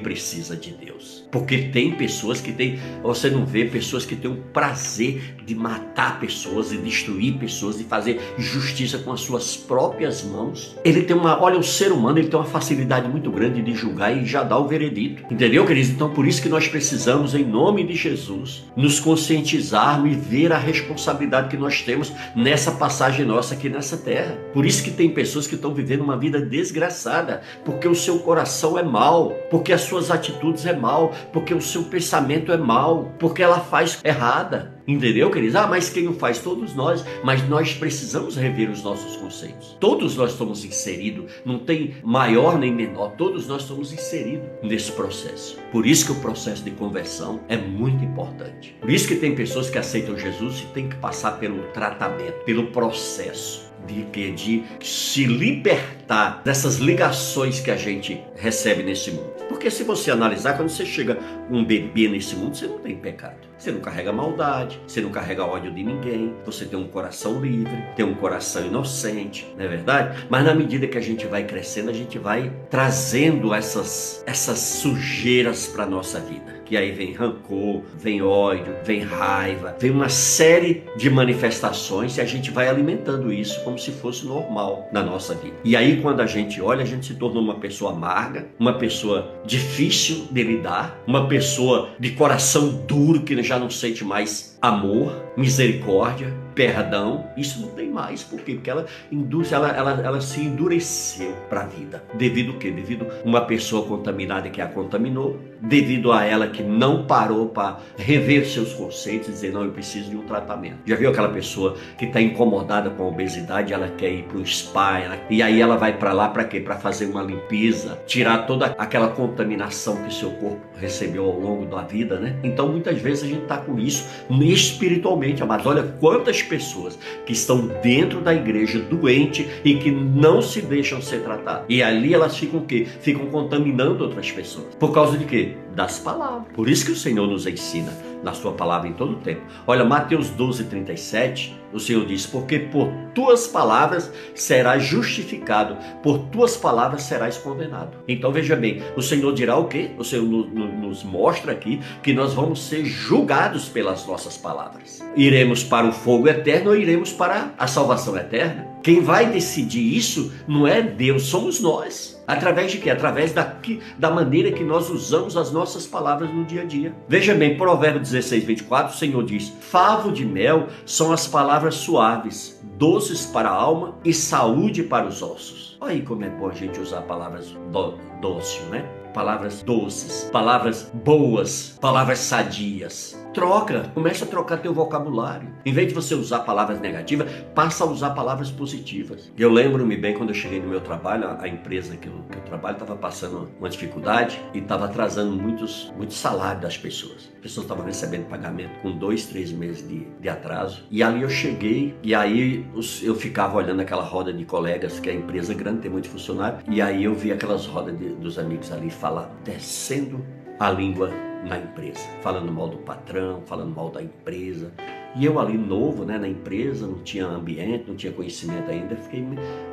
[0.00, 1.21] precisa de Deus.
[1.32, 6.20] Porque tem pessoas que têm, você não vê pessoas que têm o prazer de matar
[6.20, 10.76] pessoas e destruir pessoas e fazer justiça com as suas próprias mãos.
[10.84, 14.14] Ele tem uma, olha, o ser humano ele tem uma facilidade muito grande de julgar
[14.14, 15.24] e já dar o veredito.
[15.32, 15.90] Entendeu, queridos?
[15.90, 20.58] Então por isso que nós precisamos, em nome de Jesus, nos conscientizarmos e ver a
[20.58, 24.36] responsabilidade que nós temos nessa passagem nossa aqui nessa terra.
[24.52, 28.78] Por isso que tem pessoas que estão vivendo uma vida desgraçada, porque o seu coração
[28.78, 33.42] é mau, porque as suas atitudes é mal, porque o seu pensamento é mau, porque
[33.42, 34.72] ela faz errada.
[34.86, 35.54] Entendeu, queridos?
[35.54, 36.40] Ah, mas quem o faz?
[36.40, 37.04] Todos nós.
[37.22, 39.76] Mas nós precisamos rever os nossos conceitos.
[39.78, 45.58] Todos nós estamos inseridos, não tem maior nem menor, todos nós estamos inseridos nesse processo.
[45.70, 48.76] Por isso que o processo de conversão é muito importante.
[48.80, 52.66] Por isso que tem pessoas que aceitam Jesus e tem que passar pelo tratamento, pelo
[52.66, 59.32] processo de de se libertar dessas ligações que a gente recebe nesse mundo.
[59.48, 61.18] Porque se você analisar, quando você chega
[61.50, 63.51] um bebê nesse mundo, você não tem pecado.
[63.62, 67.80] Você não carrega maldade, você não carrega ódio de ninguém, você tem um coração livre,
[67.94, 70.26] tem um coração inocente, não é verdade?
[70.28, 75.68] Mas na medida que a gente vai crescendo, a gente vai trazendo essas, essas sujeiras
[75.68, 81.10] para nossa vida e aí vem rancor, vem ódio, vem raiva, vem uma série de
[81.10, 85.54] manifestações e a gente vai alimentando isso como se fosse normal na nossa vida.
[85.62, 89.34] E aí quando a gente olha, a gente se torna uma pessoa amarga, uma pessoa
[89.44, 96.32] difícil de lidar, uma pessoa de coração duro que já não sente mais amor, misericórdia,
[96.54, 97.26] perdão.
[97.36, 98.22] Isso não tem mais.
[98.22, 98.54] Por quê?
[98.54, 102.02] Porque ela induz, ela, ela, ela se endureceu para a vida.
[102.14, 102.70] Devido o quê?
[102.70, 108.46] Devido uma pessoa contaminada que a contaminou, devido a ela que não parou para rever
[108.46, 110.78] seus conceitos e dizer, não, eu preciso de um tratamento.
[110.86, 114.46] Já viu aquela pessoa que está incomodada com a obesidade, ela quer ir para o
[114.46, 116.60] spa, ela, e aí ela vai para lá para quê?
[116.60, 121.82] Para fazer uma limpeza, tirar toda aquela contaminação que seu corpo recebeu ao longo da
[121.82, 122.36] vida, né?
[122.42, 124.06] Então muitas vezes a gente está com isso
[124.40, 130.62] espiritualmente, mas olha quantas pessoas que estão dentro da igreja doente e que não se
[130.62, 131.64] deixam ser tratadas.
[131.68, 132.86] E ali elas ficam o quê?
[133.00, 134.74] Ficam contaminando outras pessoas.
[134.74, 135.56] Por causa de quê?
[135.74, 136.52] Das palavras.
[136.54, 139.42] Por isso que o Senhor nos ensina na sua palavra em todo o tempo.
[139.66, 146.56] Olha, Mateus 12, 37, o Senhor diz: Porque por tuas palavras serás justificado, por tuas
[146.56, 147.98] palavras serás condenado.
[148.06, 149.90] Então veja bem, o Senhor dirá o quê?
[149.98, 155.02] O Senhor nos mostra aqui que nós vamos ser julgados pelas nossas palavras.
[155.16, 158.72] Iremos para o fogo eterno ou iremos para a salvação eterna?
[158.82, 162.20] Quem vai decidir isso não é Deus, somos nós.
[162.26, 162.90] Através de quê?
[162.90, 163.56] Através da,
[163.98, 166.92] da maneira que nós usamos as nossas palavras no dia a dia.
[167.08, 172.60] Veja bem, Provérbio 16, 24, o Senhor diz: Favo de mel são as palavras suaves,
[172.78, 175.76] doces para a alma e saúde para os ossos.
[175.80, 178.82] Olha aí como é bom a gente usar palavras do, doce, né?
[179.12, 183.18] Palavras doces, palavras boas, palavras sadias.
[183.32, 185.48] Troca, começa a trocar teu vocabulário.
[185.64, 189.32] Em vez de você usar palavras negativas, passa a usar palavras positivas.
[189.38, 192.42] Eu lembro-me bem quando eu cheguei no meu trabalho, a empresa que eu, que eu
[192.42, 197.30] trabalho estava passando uma dificuldade e estava atrasando muitos, muitos salários das pessoas.
[197.34, 200.84] As pessoas estavam recebendo pagamento com dois, três meses de, de atraso.
[200.90, 202.66] E ali eu cheguei e aí
[203.02, 206.58] eu ficava olhando aquela roda de colegas, que é a empresa grande, tem muito funcionário,
[206.68, 210.22] e aí eu vi aquelas rodas de, dos amigos ali falar, descendo
[210.60, 211.10] a língua
[211.42, 214.72] na empresa, falando mal do patrão, falando mal da empresa.
[215.14, 219.24] E eu ali novo, né, na empresa, não tinha ambiente, não tinha conhecimento ainda, fiquei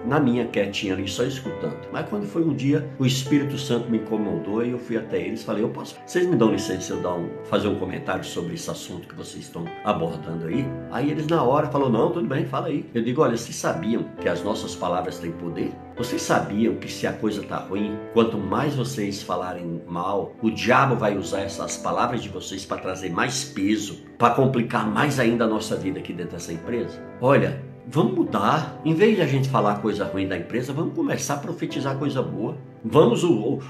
[0.06, 1.78] na minha quietinha ali só escutando.
[1.92, 5.44] Mas quando foi um dia, o Espírito Santo me incomodou e eu fui até eles,
[5.44, 5.96] falei: "Eu posso?
[6.06, 9.46] Vocês me dão licença eu dar um fazer um comentário sobre esse assunto que vocês
[9.46, 12.86] estão abordando aí?" Aí eles na hora falou: "Não, tudo bem, fala aí".
[12.94, 17.06] Eu digo: "Olha, vocês sabiam que as nossas palavras têm poder?" Vocês sabiam que se
[17.06, 22.24] a coisa está ruim, quanto mais vocês falarem mal, o diabo vai usar essas palavras
[22.24, 26.34] de vocês para trazer mais peso, para complicar mais ainda a nossa vida aqui dentro
[26.34, 27.02] dessa empresa?
[27.22, 28.80] Olha, Vamos mudar.
[28.86, 32.22] Em vez de a gente falar coisa ruim da empresa, vamos começar a profetizar coisa
[32.22, 32.56] boa.
[32.86, 33.24] Vamos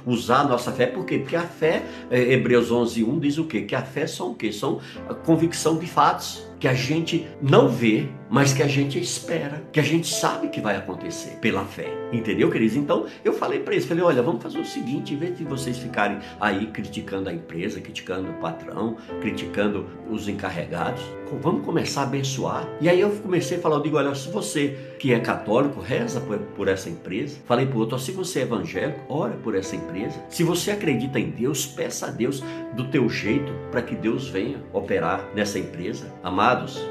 [0.06, 1.20] usar a nossa fé, por quê?
[1.20, 3.62] Porque a fé, é, Hebreus 11, 1 diz o quê?
[3.62, 4.52] Que a fé são o quê?
[4.52, 9.64] São a convicção de fatos que a gente não vê, mas que a gente espera,
[9.72, 11.88] que a gente sabe que vai acontecer pela fé.
[12.12, 12.76] Entendeu, queridos?
[12.76, 15.78] Então eu falei para eles, falei, olha, vamos fazer o seguinte, em vez de vocês
[15.78, 21.02] ficarem aí criticando a empresa, criticando o patrão, criticando os encarregados,
[21.42, 22.68] vamos começar a abençoar.
[22.82, 26.20] E aí eu comecei a falar, eu digo, olha, se você que é católico, reza
[26.20, 27.40] por, por essa empresa.
[27.46, 30.22] Falei para o outro, se você é evangélico, ora por essa empresa.
[30.30, 32.44] Se você acredita em Deus, peça a Deus
[32.76, 36.14] do teu jeito para que Deus venha operar nessa empresa.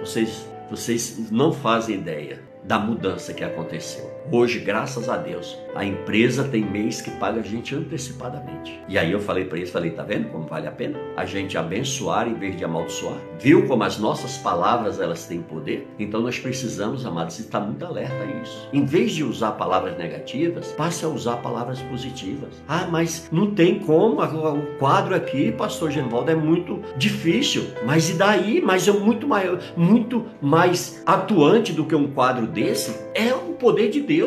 [0.00, 4.17] Vocês, vocês não fazem ideia da mudança que aconteceu.
[4.30, 8.78] Hoje, graças a Deus, a empresa tem mês que paga a gente antecipadamente.
[8.86, 10.98] E aí eu falei para eles, falei, tá vendo como vale a pena?
[11.16, 13.16] A gente abençoar em vez de amaldiçoar.
[13.40, 15.88] Viu como as nossas palavras elas têm poder?
[15.98, 18.68] Então nós precisamos, amados, estar muito alerta a isso.
[18.70, 22.62] Em vez de usar palavras negativas, passe a usar palavras positivas.
[22.68, 27.64] Ah, mas não tem como, o quadro aqui, pastor Genivaldo, é muito difícil.
[27.86, 28.60] Mas e daí?
[28.60, 33.88] Mas é muito maior, muito mais atuante do que um quadro desse é o poder
[33.88, 34.17] de Deus.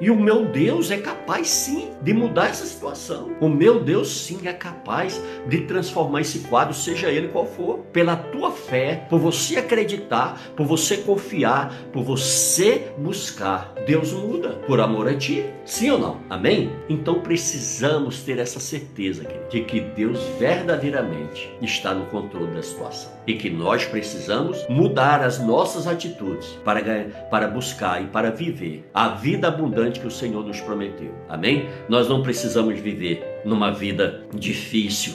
[0.00, 3.30] E o meu Deus é capaz sim de mudar essa situação.
[3.40, 8.16] O meu Deus sim é capaz de transformar esse quadro, seja ele qual for, pela
[8.16, 13.74] tua fé, por você acreditar, por você confiar, por você buscar.
[13.86, 15.44] Deus muda por amor a ti.
[15.64, 16.20] Sim ou não?
[16.28, 16.70] Amém?
[16.88, 23.34] Então precisamos ter essa certeza de que Deus verdadeiramente está no controle da situação e
[23.34, 26.80] que nós precisamos mudar as nossas atitudes para,
[27.30, 31.14] para buscar e para viver a vida abundante que o Senhor nos prometeu.
[31.28, 31.68] Amém?
[31.90, 35.14] Nós não precisamos viver numa vida difícil,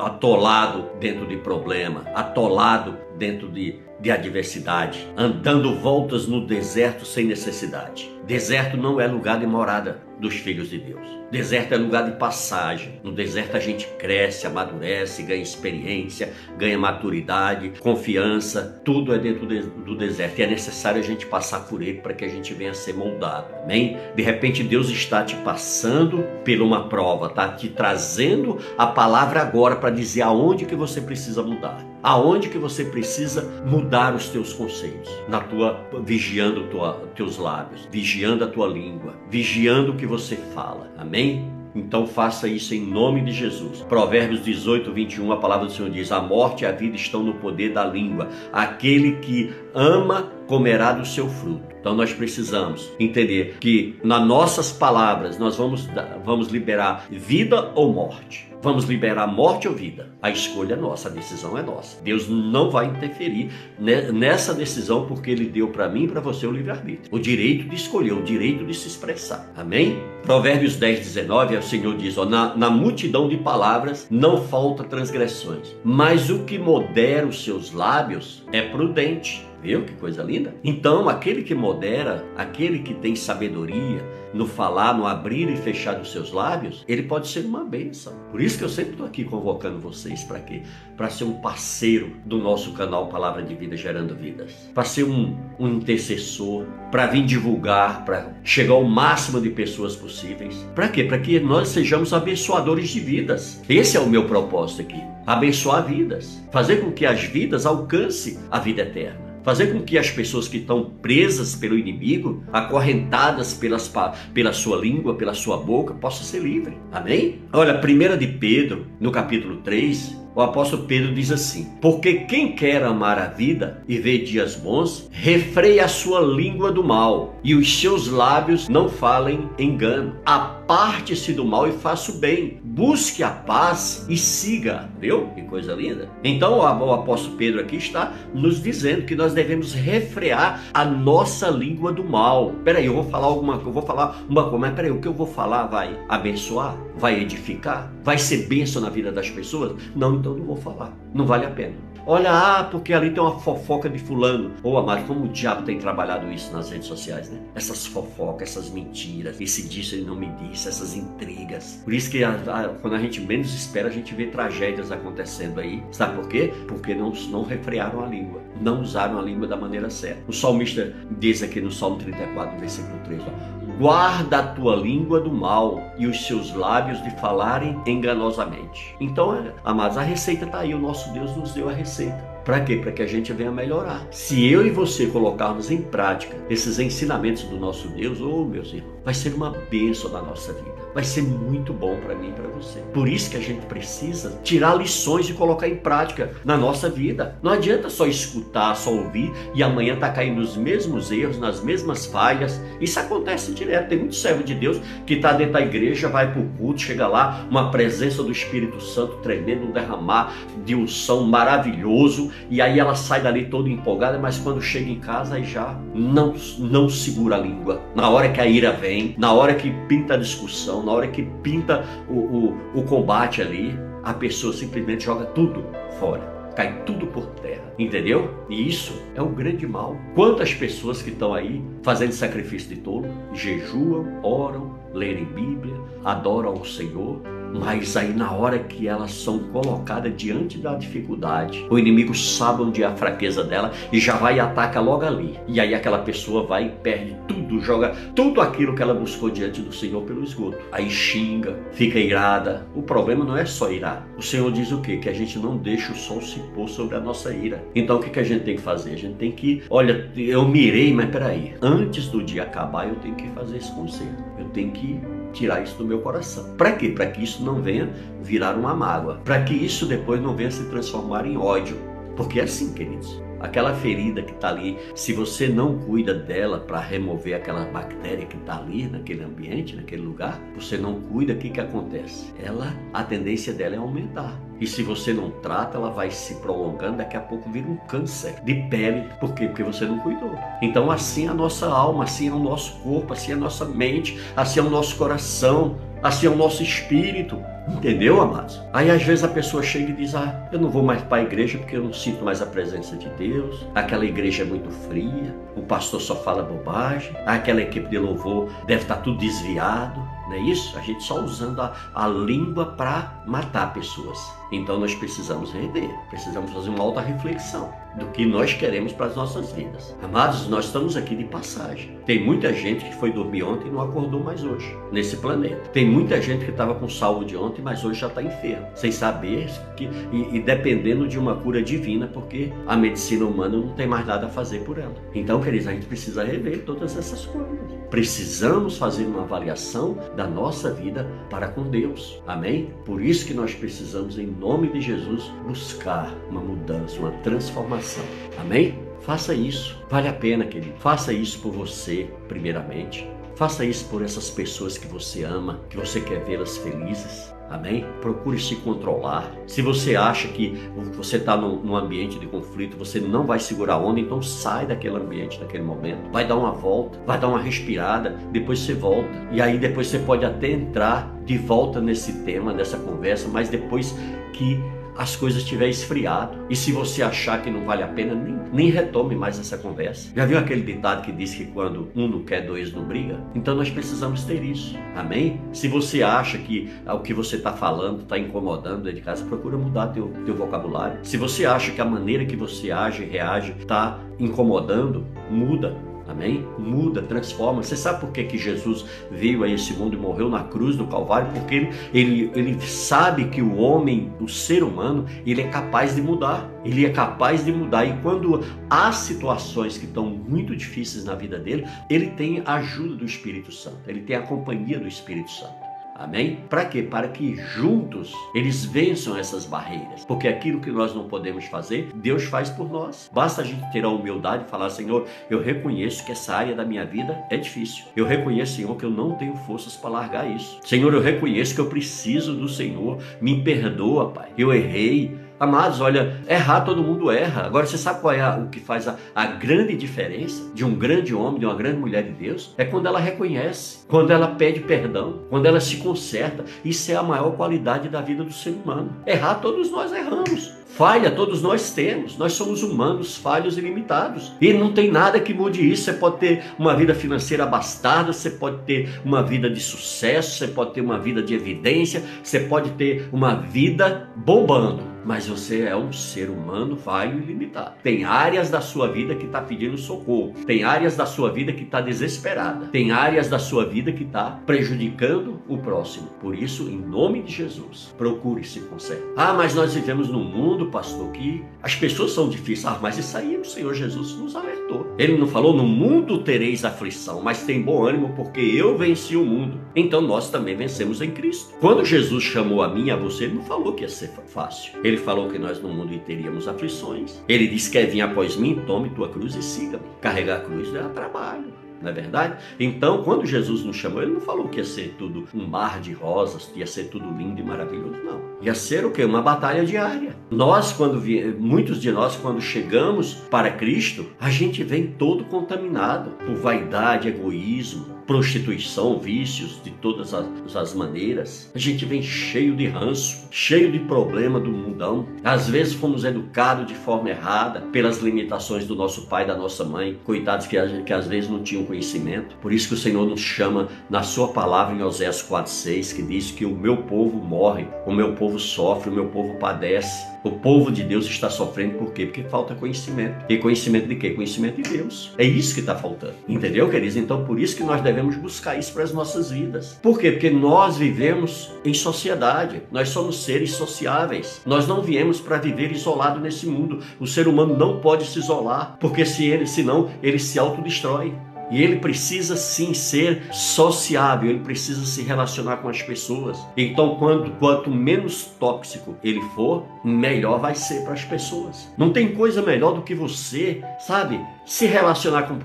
[0.00, 8.17] atolado dentro de problema, atolado dentro de, de adversidade, andando voltas no deserto sem necessidade.
[8.28, 11.06] Deserto não é lugar de morada dos filhos de Deus.
[11.30, 13.00] Deserto é lugar de passagem.
[13.02, 18.82] No deserto a gente cresce, amadurece, ganha experiência, ganha maturidade, confiança.
[18.84, 20.38] Tudo é dentro do deserto.
[20.38, 22.94] E é necessário a gente passar por ele para que a gente venha a ser
[22.94, 23.46] moldado.
[23.62, 23.96] Amém?
[24.14, 29.76] De repente Deus está te passando por uma prova, está te trazendo a palavra agora
[29.76, 31.82] para dizer aonde que você precisa mudar.
[32.02, 35.10] Aonde que você precisa mudar os teus conceitos?
[35.28, 40.92] Na tua vigiando tua, teus lábios, vigiando a tua língua, vigiando o que você fala.
[40.96, 41.58] Amém?
[41.74, 43.82] Então faça isso em nome de Jesus.
[43.82, 47.34] Provérbios 18, 21, a palavra do Senhor diz: A morte e a vida estão no
[47.34, 48.28] poder da língua.
[48.52, 51.76] Aquele que ama comerá do seu fruto.
[51.80, 55.88] Então nós precisamos entender que nas nossas palavras nós vamos,
[56.24, 58.48] vamos liberar vida ou morte.
[58.60, 60.10] Vamos liberar morte ou vida?
[60.20, 62.02] A escolha é nossa, a decisão é nossa.
[62.02, 66.50] Deus não vai interferir nessa decisão porque Ele deu para mim e para você o
[66.50, 67.08] livre-arbítrio.
[67.12, 69.48] O direito de escolher, o direito de se expressar.
[69.56, 70.02] Amém?
[70.24, 75.76] Provérbios 10, 19, o Senhor diz: ó, na, na multidão de palavras não falta transgressões,
[75.84, 79.46] mas o que modera os seus lábios é prudente.
[79.68, 80.54] Viu que coisa linda?
[80.64, 84.02] Então, aquele que modera, aquele que tem sabedoria
[84.32, 88.14] no falar, no abrir e fechar dos seus lábios, ele pode ser uma bênção.
[88.30, 90.62] Por isso que eu sempre estou aqui convocando vocês para quê?
[90.96, 94.52] Para ser um parceiro do nosso canal Palavra de Vida Gerando Vidas.
[94.72, 100.66] Para ser um, um intercessor, para vir divulgar, para chegar ao máximo de pessoas possíveis.
[100.74, 101.04] Para quê?
[101.04, 103.60] Para que nós sejamos abençoadores de vidas.
[103.68, 105.02] Esse é o meu propósito aqui.
[105.26, 106.42] Abençoar vidas.
[106.50, 110.58] Fazer com que as vidas alcancem a vida eterna fazer com que as pessoas que
[110.58, 113.90] estão presas pelo inimigo, acorrentadas pelas,
[114.34, 116.76] pela sua língua, pela sua boca, possam ser livres.
[116.92, 117.38] Amém?
[117.50, 122.82] Olha, 1 de Pedro, no capítulo 3, o apóstolo Pedro diz assim: Porque quem quer
[122.82, 127.80] amar a vida e ver dias bons, refreia a sua língua do mal, e os
[127.80, 130.14] seus lábios não falem engano.
[130.24, 132.60] Aparte-se do mal e faça o bem.
[132.62, 134.88] Busque a paz e siga.
[135.00, 135.28] Viu?
[135.34, 136.08] Que coisa linda.
[136.22, 141.92] Então o apóstolo Pedro aqui está nos dizendo que nós devemos refrear a nossa língua
[141.92, 142.52] do mal.
[142.64, 145.08] Peraí, eu vou falar alguma coisa, eu vou falar uma coisa, mas peraí, o que
[145.08, 146.76] eu vou falar vai abençoar?
[146.96, 147.92] Vai edificar?
[148.04, 149.72] Vai ser bênção na vida das pessoas?
[149.94, 150.92] Não, então não vou falar.
[151.14, 151.88] Não vale a pena.
[152.10, 154.52] Olha, ah, porque ali tem uma fofoca de fulano.
[154.62, 157.38] Ô, oh, amado, como o diabo tem trabalhado isso nas redes sociais, né?
[157.54, 161.82] Essas fofocas, essas mentiras, esse disse ele não me disse, essas intrigas.
[161.84, 165.60] Por isso que a, a, quando a gente menos espera, a gente vê tragédias acontecendo
[165.60, 165.82] aí.
[165.92, 166.50] Sabe por quê?
[166.66, 170.22] Porque não, não refrearam a língua, não usaram a língua da maneira certa.
[170.26, 175.32] O salmista diz aqui no Salmo 34, versículo 3, ó, guarda a tua língua do
[175.32, 178.96] mal e os seus lábios de falarem enganosamente.
[179.00, 182.76] Então, amados, a receita está aí, o nosso Deus nos deu a receita Para quê?
[182.76, 184.06] Para que a gente venha melhorar.
[184.10, 188.98] Se eu e você colocarmos em prática esses ensinamentos do nosso Deus, oh meus irmãos,
[189.04, 192.48] vai ser uma bênção na nossa vida vai ser muito bom para mim e para
[192.48, 192.80] você.
[192.92, 197.38] Por isso que a gente precisa tirar lições e colocar em prática na nossa vida.
[197.42, 202.06] Não adianta só escutar, só ouvir e amanhã tá caindo nos mesmos erros, nas mesmas
[202.06, 202.60] falhas.
[202.80, 203.88] Isso acontece direto.
[203.88, 207.06] Tem muito servo de Deus que está dentro da igreja, vai para o culto, chega
[207.06, 210.32] lá, uma presença do Espírito Santo tremendo, um derramar
[210.64, 215.36] de unção maravilhoso, e aí ela sai dali toda empolgada, mas quando chega em casa
[215.36, 217.80] aí já não, não segura a língua.
[217.94, 221.22] Na hora que a ira vem, na hora que pinta a discussão, na hora que
[221.42, 225.64] pinta o, o, o combate ali, a pessoa simplesmente joga tudo
[225.98, 228.34] fora cai tudo por terra, entendeu?
[228.48, 229.96] E isso é o grande mal.
[230.16, 236.64] Quantas pessoas que estão aí fazendo sacrifício de tolo, jejuam, oram, lerem Bíblia, adoram ao
[236.64, 237.22] Senhor,
[237.52, 242.82] mas aí na hora que elas são colocadas diante da dificuldade, o inimigo sabe onde
[242.82, 245.38] é a fraqueza dela e já vai e ataca logo ali.
[245.46, 249.60] E aí aquela pessoa vai e perde tudo, joga tudo aquilo que ela buscou diante
[249.60, 250.58] do Senhor pelo esgoto.
[250.72, 252.66] Aí xinga, fica irada.
[252.74, 254.06] O problema não é só irar.
[254.16, 254.96] O Senhor diz o quê?
[254.96, 257.64] Que a gente não deixa o sol se pôr sobre a nossa ira.
[257.74, 258.92] Então o que, que a gente tem que fazer?
[258.92, 263.14] A gente tem que, olha, eu mirei, mas peraí, antes do dia acabar eu tenho
[263.14, 264.16] que fazer esse conselho.
[264.38, 265.00] Eu tenho que
[265.32, 266.54] tirar isso do meu coração.
[266.56, 266.88] Para quê?
[266.90, 267.90] Para que isso não venha
[268.22, 269.20] virar uma mágoa.
[269.24, 271.76] Para que isso depois não venha se transformar em ódio.
[272.16, 273.27] Porque é assim, queridos.
[273.40, 278.36] Aquela ferida que está ali, se você não cuida dela para remover aquela bactéria que
[278.36, 282.32] está ali naquele ambiente, naquele lugar, você não cuida, o que, que acontece?
[282.42, 284.38] Ela, a tendência dela é aumentar.
[284.60, 288.42] E se você não trata, ela vai se prolongando, daqui a pouco vira um câncer
[288.44, 289.08] de pele.
[289.20, 289.46] Por quê?
[289.46, 290.36] Porque você não cuidou.
[290.60, 293.64] Então, assim é a nossa alma, assim é o nosso corpo, assim é a nossa
[293.64, 297.42] mente, assim é o nosso coração, assim é o nosso espírito.
[297.68, 298.62] Entendeu, amados?
[298.72, 301.22] Aí às vezes a pessoa chega e diz: Ah, eu não vou mais para a
[301.22, 303.66] igreja porque eu não sinto mais a presença de Deus.
[303.74, 308.82] Aquela igreja é muito fria, o pastor só fala bobagem, aquela equipe de louvor deve
[308.82, 310.00] estar tudo desviado.
[310.28, 310.76] Não é isso?
[310.78, 314.18] A gente só usando a, a língua para matar pessoas.
[314.50, 319.16] Então nós precisamos rever, precisamos fazer uma alta reflexão do que nós queremos para as
[319.16, 319.94] nossas vidas.
[320.02, 321.98] Amados, nós estamos aqui de passagem.
[322.06, 325.68] Tem muita gente que foi dormir ontem e não acordou mais hoje nesse planeta.
[325.72, 329.48] Tem muita gente que estava com saúde ontem, mas hoje já está enfermo, sem saber
[329.76, 334.06] que e, e dependendo de uma cura divina, porque a medicina humana não tem mais
[334.06, 334.94] nada a fazer por ela.
[335.14, 337.48] Então, queridos, a gente precisa rever todas essas coisas.
[337.90, 342.22] Precisamos fazer uma avaliação da nossa vida para com Deus.
[342.26, 342.70] Amém?
[342.84, 348.04] Por isso que nós precisamos, em nome de Jesus, buscar uma mudança, uma transformação.
[348.38, 348.78] Amém?
[349.00, 349.76] Faça isso.
[349.90, 350.78] Vale a pena, querido.
[350.78, 353.08] Faça isso por você, primeiramente.
[353.34, 357.32] Faça isso por essas pessoas que você ama, que você quer vê-las felizes.
[357.50, 357.86] Amém?
[358.00, 359.32] Procure se controlar.
[359.46, 360.54] Se você acha que
[360.94, 364.96] você está num, ambiente de conflito, você não vai segurar a onda, então sai daquele
[364.96, 366.10] ambiente naquele momento.
[366.10, 369.08] Vai dar uma volta, vai dar uma respirada, depois você volta.
[369.32, 373.96] E aí depois você pode até entrar de volta nesse tema, nessa conversa, mas depois
[374.32, 374.60] que
[374.98, 376.36] as coisas tiver esfriado.
[376.50, 380.10] E se você achar que não vale a pena, nem, nem retome mais essa conversa.
[380.14, 383.20] Já viu aquele ditado que diz que quando um não quer, dois não briga?
[383.34, 384.76] Então nós precisamos ter isso.
[384.96, 385.40] Amém?
[385.52, 389.56] Se você acha que o que você está falando está incomodando dentro de casa, procura
[389.56, 390.98] mudar teu, teu vocabulário.
[391.04, 395.76] Se você acha que a maneira que você age e reage está incomodando, muda.
[396.08, 396.48] Amém?
[396.58, 397.62] Muda, transforma.
[397.62, 400.86] Você sabe por que, que Jesus veio a esse mundo e morreu na cruz do
[400.86, 401.30] Calvário?
[401.32, 406.00] Porque ele, ele, ele sabe que o homem, o ser humano, ele é capaz de
[406.00, 406.50] mudar.
[406.64, 407.84] Ele é capaz de mudar.
[407.84, 412.96] E quando há situações que estão muito difíceis na vida dele, ele tem a ajuda
[412.96, 413.78] do Espírito Santo.
[413.86, 415.57] Ele tem a companhia do Espírito Santo.
[415.98, 416.44] Amém?
[416.48, 416.80] Para quê?
[416.80, 420.04] Para que juntos eles vençam essas barreiras.
[420.04, 423.10] Porque aquilo que nós não podemos fazer, Deus faz por nós.
[423.12, 426.64] Basta a gente ter a humildade e falar: Senhor, eu reconheço que essa área da
[426.64, 427.84] minha vida é difícil.
[427.96, 430.60] Eu reconheço, Senhor, que eu não tenho forças para largar isso.
[430.64, 433.02] Senhor, eu reconheço que eu preciso do Senhor.
[433.20, 434.28] Me perdoa, Pai.
[434.38, 435.27] Eu errei.
[435.40, 437.46] Amados, olha, errar todo mundo erra.
[437.46, 440.74] Agora você sabe qual é a, o que faz a, a, grande diferença de um
[440.74, 442.54] grande homem, de uma grande mulher de Deus?
[442.58, 446.44] É quando ela reconhece, quando ela pede perdão, quando ela se conserta.
[446.64, 448.90] Isso é a maior qualidade da vida do ser humano.
[449.06, 450.58] Errar, todos nós erramos.
[450.66, 452.18] Falha, todos nós temos.
[452.18, 454.32] Nós somos humanos, falhos e limitados.
[454.40, 455.84] E não tem nada que mude isso.
[455.84, 460.48] Você pode ter uma vida financeira abastada, você pode ter uma vida de sucesso, você
[460.48, 465.76] pode ter uma vida de evidência, você pode ter uma vida bombando mas você é
[465.76, 467.76] um ser humano falho e limitado.
[467.82, 471.62] Tem áreas da sua vida que está pedindo socorro, tem áreas da sua vida que
[471.62, 476.08] está desesperada, tem áreas da sua vida que está prejudicando o próximo.
[476.20, 479.08] Por isso, em nome de Jesus, procure se consertar.
[479.16, 482.66] Ah, mas nós vivemos num mundo, pastor, que as pessoas são difíceis.
[482.66, 484.94] Ah, mas isso aí o Senhor Jesus nos alertou.
[484.98, 489.24] Ele não falou: no mundo tereis aflição, mas tem bom ânimo porque eu venci o
[489.24, 489.60] mundo.
[489.74, 491.54] Então nós também vencemos em Cristo.
[491.60, 494.72] Quando Jesus chamou a mim e a você, ele não falou que ia ser fácil.
[494.84, 497.22] Ele falou que nós no mundo teríamos aflições.
[497.28, 499.84] Ele disse: quer vir após mim, tome tua cruz e siga-me.
[500.00, 502.36] Carregar a cruz dá trabalho não é verdade?
[502.58, 505.92] Então, quando Jesus nos chamou, ele não falou que ia ser tudo um mar de
[505.92, 508.20] rosas, que ia ser tudo lindo e maravilhoso, não.
[508.42, 509.04] Ia ser o quê?
[509.04, 510.16] Uma batalha diária.
[510.30, 511.00] Nós, quando
[511.38, 517.97] muitos de nós, quando chegamos para Cristo, a gente vem todo contaminado por vaidade, egoísmo,
[518.08, 521.52] prostituição, vícios de todas as, as, maneiras.
[521.54, 525.06] A gente vem cheio de ranço, cheio de problema do mundão.
[525.22, 529.98] Às vezes fomos educados de forma errada pelas limitações do nosso pai, da nossa mãe,
[530.04, 532.34] coitados que, que às vezes não tinham conhecimento.
[532.36, 536.30] Por isso que o Senhor nos chama na sua palavra em Oséias 4:6, que diz
[536.30, 540.08] que o meu povo morre, o meu povo sofre, o meu povo padece.
[540.22, 542.06] O povo de Deus está sofrendo por quê?
[542.06, 543.24] Porque falta conhecimento.
[543.28, 544.10] E conhecimento de quê?
[544.10, 545.12] Conhecimento de Deus.
[545.16, 546.14] É isso que está faltando.
[546.28, 546.96] Entendeu, queridos?
[546.96, 549.78] Então, por isso que nós devemos buscar isso para as nossas vidas.
[549.82, 550.10] Por quê?
[550.10, 552.62] Porque nós vivemos em sociedade.
[552.70, 554.40] Nós somos seres sociáveis.
[554.44, 556.80] Nós não viemos para viver isolado nesse mundo.
[556.98, 561.14] O ser humano não pode se isolar, porque se ele, senão ele se autodestrói.
[561.50, 566.38] E ele precisa sim ser sociável, ele precisa se relacionar com as pessoas.
[566.56, 571.72] Então, quanto, quanto menos tóxico ele for, melhor vai ser para as pessoas.
[571.76, 575.38] Não tem coisa melhor do que você, sabe, se relacionar com,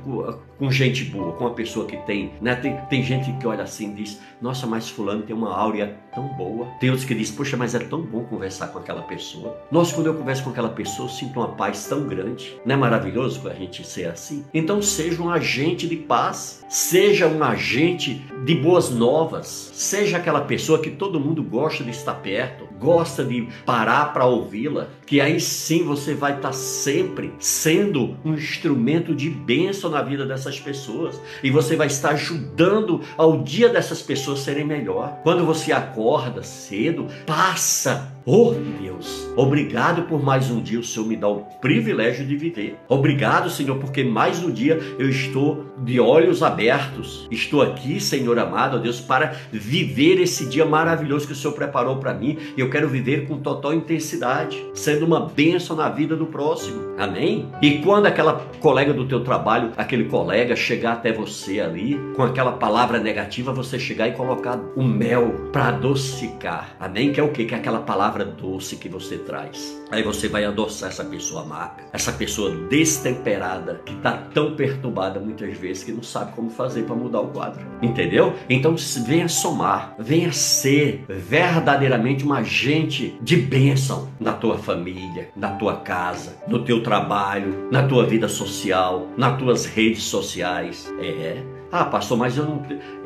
[0.57, 2.55] com gente boa, com uma pessoa que tem, né?
[2.55, 6.29] Tem, tem gente que olha assim e diz, nossa, mas fulano tem uma áurea tão
[6.29, 6.67] boa.
[6.79, 9.57] Tem outros que dizem, poxa, mas é tão bom conversar com aquela pessoa.
[9.69, 12.57] Nossa, quando eu converso com aquela pessoa, eu sinto uma paz tão grande.
[12.65, 14.45] Não é maravilhoso a gente ser assim?
[14.53, 20.79] Então seja um agente de paz, seja um agente de boas novas, seja aquela pessoa
[20.79, 25.84] que todo mundo gosta de estar perto, gosta de parar para ouvi-la, que aí sim
[25.84, 31.75] você vai estar sempre sendo um instrumento de bênção na vida dessas pessoas e você
[31.77, 35.19] vai estar ajudando ao dia dessas pessoas serem melhor.
[35.23, 41.17] Quando você acorda cedo, passa Oh Deus, obrigado por mais um dia o Senhor me
[41.17, 42.78] dá o privilégio de viver.
[42.88, 47.28] Obrigado, Senhor, porque mais um dia eu estou de olhos abertos.
[47.30, 52.13] Estou aqui, Senhor amado, Deus, para viver esse dia maravilhoso que o Senhor preparou para
[52.13, 52.38] mim.
[52.55, 56.93] E eu quero viver com total intensidade, sendo uma bênção na vida do próximo.
[56.97, 57.49] Amém?
[57.61, 62.53] E quando aquela colega do teu trabalho, aquele colega chegar até você ali com aquela
[62.53, 66.69] palavra negativa, você chegar e colocar o mel para adocicar.
[66.80, 67.11] Amém?
[67.11, 67.43] Que é o que?
[67.43, 69.82] Que é aquela palavra palavra doce que você traz.
[69.91, 75.57] Aí você vai adoçar essa pessoa amarga, essa pessoa destemperada, que está tão perturbada muitas
[75.57, 77.66] vezes que não sabe como fazer para mudar o quadro.
[77.82, 78.34] Entendeu?
[78.49, 85.78] Então venha somar, venha ser verdadeiramente um agente de bênção na tua família, na tua
[85.78, 90.91] casa, no teu trabalho, na tua vida social, nas tuas redes sociais.
[90.99, 91.41] É.
[91.72, 92.61] Ah, pastor, mas eu não,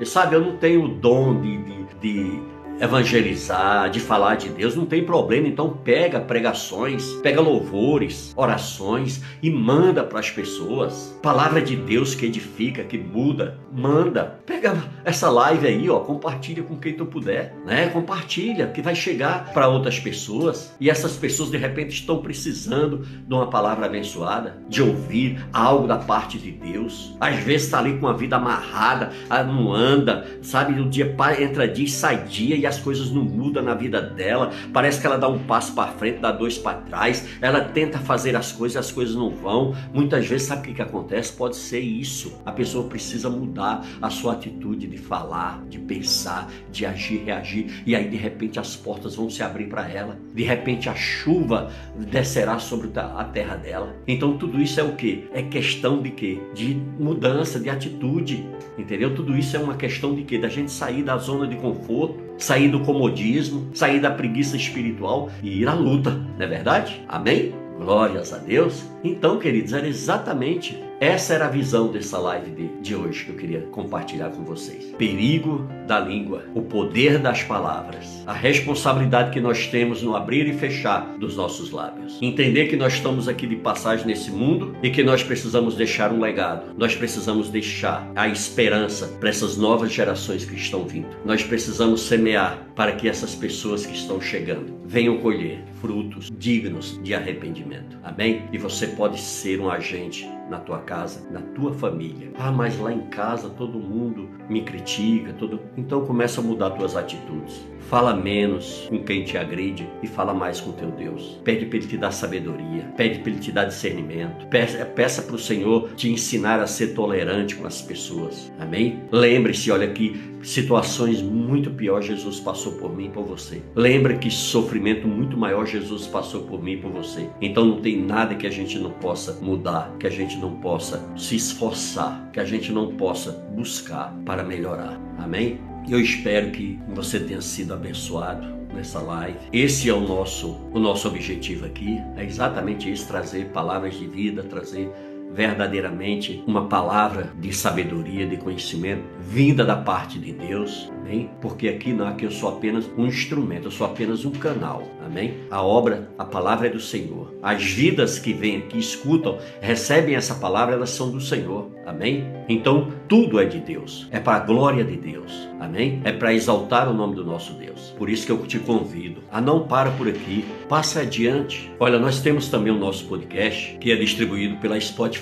[0.05, 2.41] sabe, eu não tenho o dom de, de, de
[2.79, 5.47] evangelizar, de falar de Deus, não tem problema.
[5.47, 11.17] Então pega pregações, pega louvores, orações e manda para as pessoas.
[11.21, 14.39] Palavra de Deus que edifica, que muda, manda.
[14.45, 17.87] Pega essa live aí, ó, compartilha com quem tu puder, né?
[17.87, 23.33] Compartilha, que vai chegar para outras pessoas e essas pessoas de repente estão precisando de
[23.33, 27.15] uma palavra abençoada, de ouvir algo da parte de Deus.
[27.19, 30.79] Às vezes está ali com a vida amarrada, ah, não anda, sabe?
[30.79, 34.51] O dia entra dia e sai dia e as coisas não mudam na vida dela.
[34.73, 37.27] Parece que ela dá um passo para frente, dá dois para trás.
[37.41, 39.75] Ela tenta fazer as coisas, as coisas não vão.
[39.93, 41.33] Muitas vezes, sabe o que, que acontece?
[41.33, 42.39] Pode ser isso.
[42.45, 47.83] A pessoa precisa mudar a sua atitude de falar, de pensar, de agir, reagir.
[47.85, 50.17] E aí, de repente, as portas vão se abrir para ela.
[50.33, 53.95] De repente, a chuva descerá sobre a terra dela.
[54.07, 55.27] Então, tudo isso é o que?
[55.33, 56.39] É questão de quê?
[56.53, 58.45] De mudança, de atitude.
[58.77, 59.13] Entendeu?
[59.13, 60.37] Tudo isso é uma questão de quê?
[60.37, 65.61] Da gente sair da zona de conforto sair do comodismo, sair da preguiça espiritual e
[65.61, 67.03] ir à luta, não é verdade?
[67.07, 67.53] Amém?
[67.77, 68.83] Glórias a Deus.
[69.03, 73.35] Então, queridos, era exatamente Essa era a visão dessa live de, de hoje que eu
[73.35, 74.85] queria compartilhar com vocês.
[74.97, 80.53] Perigo da língua, o poder das palavras, a responsabilidade que nós temos no abrir e
[80.53, 82.17] fechar dos nossos lábios.
[82.19, 86.19] Entender que nós estamos aqui de passagem nesse mundo e que nós precisamos deixar um
[86.19, 86.73] legado.
[86.75, 91.09] Nós precisamos deixar a esperança para essas novas gerações que estão vindo.
[91.23, 97.13] Nós precisamos semear para que essas pessoas que estão chegando venham colher frutos dignos de
[97.13, 97.97] arrependimento.
[98.03, 98.43] Amém?
[98.51, 102.31] E você pode ser um agente na tua casa, na tua família.
[102.37, 105.59] Ah, mas lá em casa todo mundo me critica, todo.
[105.75, 107.65] Então começa a mudar tuas atitudes.
[107.89, 111.39] Fala menos com quem te agride e fala mais com teu Deus.
[111.43, 114.47] Pede para Ele te dar sabedoria, pede para Ele te dar discernimento.
[114.47, 118.51] Peça, para o Senhor te ensinar a ser tolerante com as pessoas.
[118.59, 119.01] Amém?
[119.11, 123.61] Lembre-se, olha aqui, situações muito piores Jesus passou por mim e por você.
[123.75, 127.29] Lembre que sofrimento muito maior Jesus passou por mim e por você.
[127.41, 131.03] Então não tem nada que a gente não possa mudar, que a gente não possa
[131.17, 134.99] se esforçar, que a gente não possa buscar para melhorar.
[135.17, 135.59] Amém?
[135.89, 139.37] Eu espero que você tenha sido abençoado nessa live.
[139.53, 144.43] Esse é o nosso o nosso objetivo aqui, é exatamente isso, trazer palavras de vida,
[144.43, 144.91] trazer
[145.33, 151.29] verdadeiramente uma palavra de sabedoria, de conhecimento vinda da parte de Deus, amém?
[151.41, 155.35] Porque aqui não, aqui eu sou apenas um instrumento, eu sou apenas um canal, amém?
[155.51, 157.33] A obra, a palavra é do Senhor.
[157.43, 162.25] As vidas que vêm, que escutam, recebem essa palavra, elas são do Senhor, amém?
[162.47, 166.01] Então tudo é de Deus, é para a glória de Deus, amém?
[166.05, 167.93] É para exaltar o nome do nosso Deus.
[167.97, 171.71] Por isso que eu te convido a não para por aqui, passe adiante.
[171.79, 175.16] Olha, nós temos também o nosso podcast que é distribuído pela Spotify,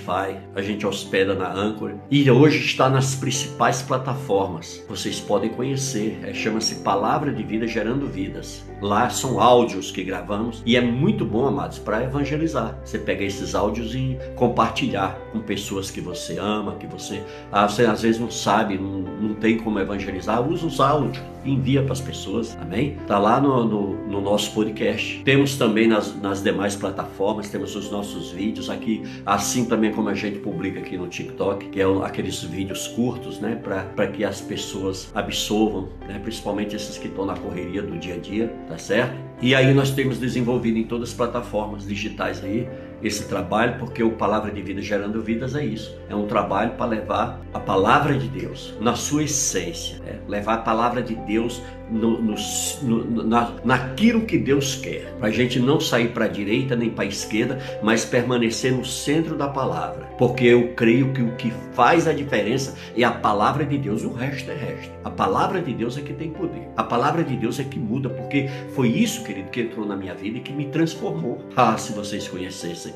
[0.55, 4.83] a gente hospeda na Anchor e hoje está nas principais plataformas.
[4.87, 8.63] Vocês podem conhecer, é, chama-se Palavra de Vida Gerando Vidas.
[8.81, 12.77] Lá são áudios que gravamos e é muito bom, amados, para evangelizar.
[12.83, 17.85] Você pega esses áudios e compartilhar com pessoas que você ama, que você, ah, você
[17.85, 22.01] às vezes não sabe, não, não tem como evangelizar, usa os áudios envia para as
[22.01, 22.97] pessoas, amém?
[23.07, 25.21] Tá lá no, no, no, nosso podcast.
[25.23, 30.13] Temos também nas, nas demais plataformas, temos os nossos vídeos aqui, assim também como a
[30.13, 35.11] gente publica aqui no TikTok, que é aqueles vídeos curtos, né, para que as pessoas
[35.13, 39.15] absorvam, né, principalmente esses que estão na correria do dia a dia, tá certo?
[39.41, 42.67] E aí nós temos desenvolvido em todas as plataformas digitais aí
[43.03, 45.95] esse trabalho, porque o Palavra de Vida Gerando Vidas é isso.
[46.09, 50.19] É um trabalho para levar a palavra de Deus na sua essência, né?
[50.27, 52.35] levar a palavra de Deus no, no,
[52.83, 55.13] no, na, naquilo que Deus quer.
[55.19, 58.85] Para a gente não sair para a direita nem para a esquerda, mas permanecer no
[58.85, 60.05] centro da palavra.
[60.17, 64.13] Porque eu creio que o que faz a diferença é a palavra de Deus, o
[64.13, 64.91] resto é resto.
[65.03, 66.67] A palavra de Deus é que tem poder.
[66.75, 70.13] A palavra de Deus é que muda, porque foi isso, querido, que entrou na minha
[70.13, 71.39] vida e que me transformou.
[71.55, 72.93] Ah, se vocês conhecessem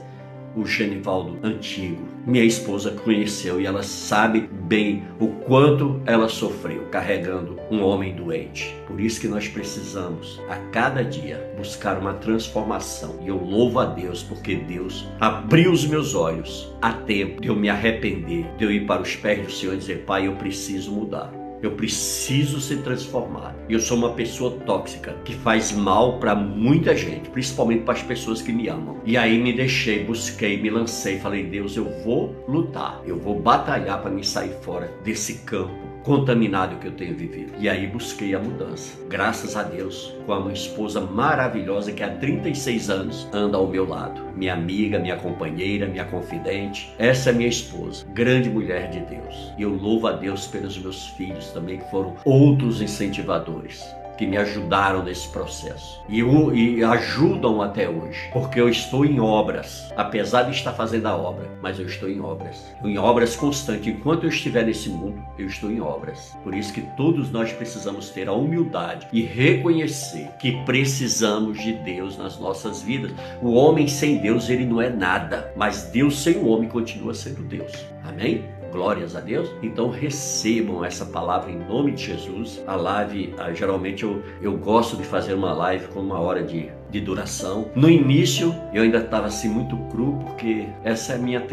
[0.56, 2.08] o Genivaldo antigo.
[2.26, 8.76] Minha esposa conheceu e ela sabe bem o quanto ela sofreu carregando um homem doente.
[8.86, 13.20] Por isso que nós precisamos a cada dia buscar uma transformação.
[13.22, 17.56] E eu louvo a Deus porque Deus abriu os meus olhos a tempo de eu
[17.56, 20.91] me arrepender, de eu ir para os pés do Senhor e dizer: Pai, eu preciso
[20.91, 21.39] mudar.
[21.62, 23.55] Eu preciso se transformar.
[23.68, 28.41] Eu sou uma pessoa tóxica que faz mal para muita gente, principalmente para as pessoas
[28.41, 28.97] que me amam.
[29.03, 34.01] E aí me deixei, busquei, me lancei, falei: Deus, eu vou lutar, eu vou batalhar
[34.01, 37.54] para me sair fora desse campo contaminado que eu tenho vivido.
[37.60, 38.97] E aí busquei a mudança.
[39.08, 44.22] Graças a Deus, com uma esposa maravilhosa que há 36 anos anda ao meu lado.
[44.36, 46.93] Minha amiga, minha companheira, minha confidente.
[46.97, 49.54] Essa é minha esposa, grande mulher de Deus.
[49.58, 53.84] E eu louvo a Deus pelos meus filhos também, que foram outros incentivadores
[54.20, 59.89] que me ajudaram nesse processo e, e, ajudam até hoje, porque eu estou em obras,
[59.95, 63.88] apesar de estar fazendo a obra, mas eu estou em obras, em obras constantes.
[63.88, 66.38] Enquanto eu estiver nesse mundo, eu estou em obras.
[66.43, 72.17] Por isso que todos nós precisamos ter a humildade e reconhecer que precisamos de Deus
[72.17, 73.13] nas nossas vidas.
[73.41, 77.41] O homem sem Deus, ele não é nada, mas Deus sem o homem continua sendo
[77.43, 77.72] Deus.
[78.03, 78.59] Amém?
[78.72, 79.49] Glórias a Deus.
[79.61, 82.61] Então recebam essa palavra em nome de Jesus.
[82.67, 86.70] A live, ah, geralmente eu, eu gosto de fazer uma live com uma hora de,
[86.89, 87.70] de duração.
[87.76, 91.45] No início eu ainda estava assim muito cru, porque essa é minha,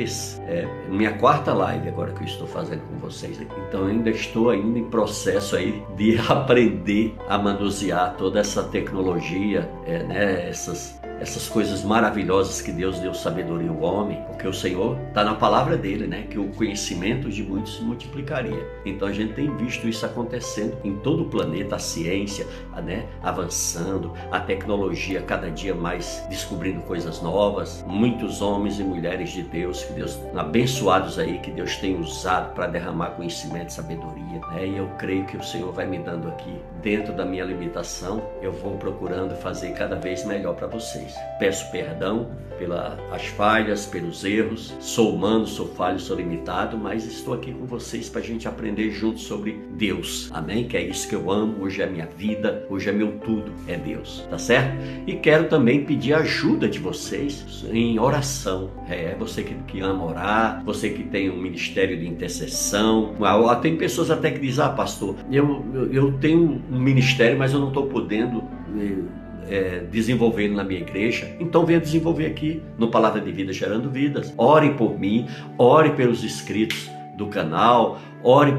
[0.47, 3.41] é, minha quarta live agora que eu estou fazendo com vocês.
[3.41, 9.69] Então eu ainda estou ainda em processo aí de aprender a manusear toda essa tecnologia,
[9.87, 14.99] é, né, essas essas coisas maravilhosas que Deus deu sabedoria ao homem, porque o Senhor
[15.09, 16.27] está na palavra dele, né?
[16.29, 18.67] Que o conhecimento de muitos se multiplicaria.
[18.85, 22.47] Então a gente tem visto isso acontecendo em todo o planeta, a ciência,
[22.85, 23.07] né?
[23.23, 29.85] Avançando, a tecnologia cada dia mais descobrindo coisas novas, muitos homens e mulheres de Deus,
[29.85, 34.67] que Deus abençoados aí, que Deus tem usado para derramar conhecimento e sabedoria, né?
[34.67, 38.53] E eu creio que o Senhor vai me dando aqui, dentro da minha limitação, eu
[38.53, 41.06] vou procurando fazer cada vez melhor para vocês.
[41.39, 44.75] Peço perdão pelas falhas, pelos erros.
[44.81, 48.91] Sou humano, sou falho, sou limitado, mas estou aqui com vocês para a gente aprender
[48.91, 50.31] juntos sobre Deus.
[50.33, 50.67] Amém?
[50.67, 51.63] Que é isso que eu amo.
[51.63, 54.27] Hoje é minha vida, hoje é meu tudo, é Deus.
[54.31, 54.77] Tá certo?
[55.07, 58.71] E quero também pedir ajuda de vocês em oração.
[58.89, 63.15] É você que, que ama orar, você que tem um ministério de intercessão.
[63.21, 67.53] Ah, tem pessoas até que dizem: Ah, pastor, eu, eu, eu tenho um ministério, mas
[67.53, 68.43] eu não estou podendo.
[68.79, 73.91] Eh, é, desenvolvendo na minha igreja, então venha desenvolver aqui no Palavra de Vida Gerando
[73.91, 74.33] Vidas.
[74.37, 75.27] Ore por mim,
[75.59, 78.53] ore pelos inscritos do canal, ore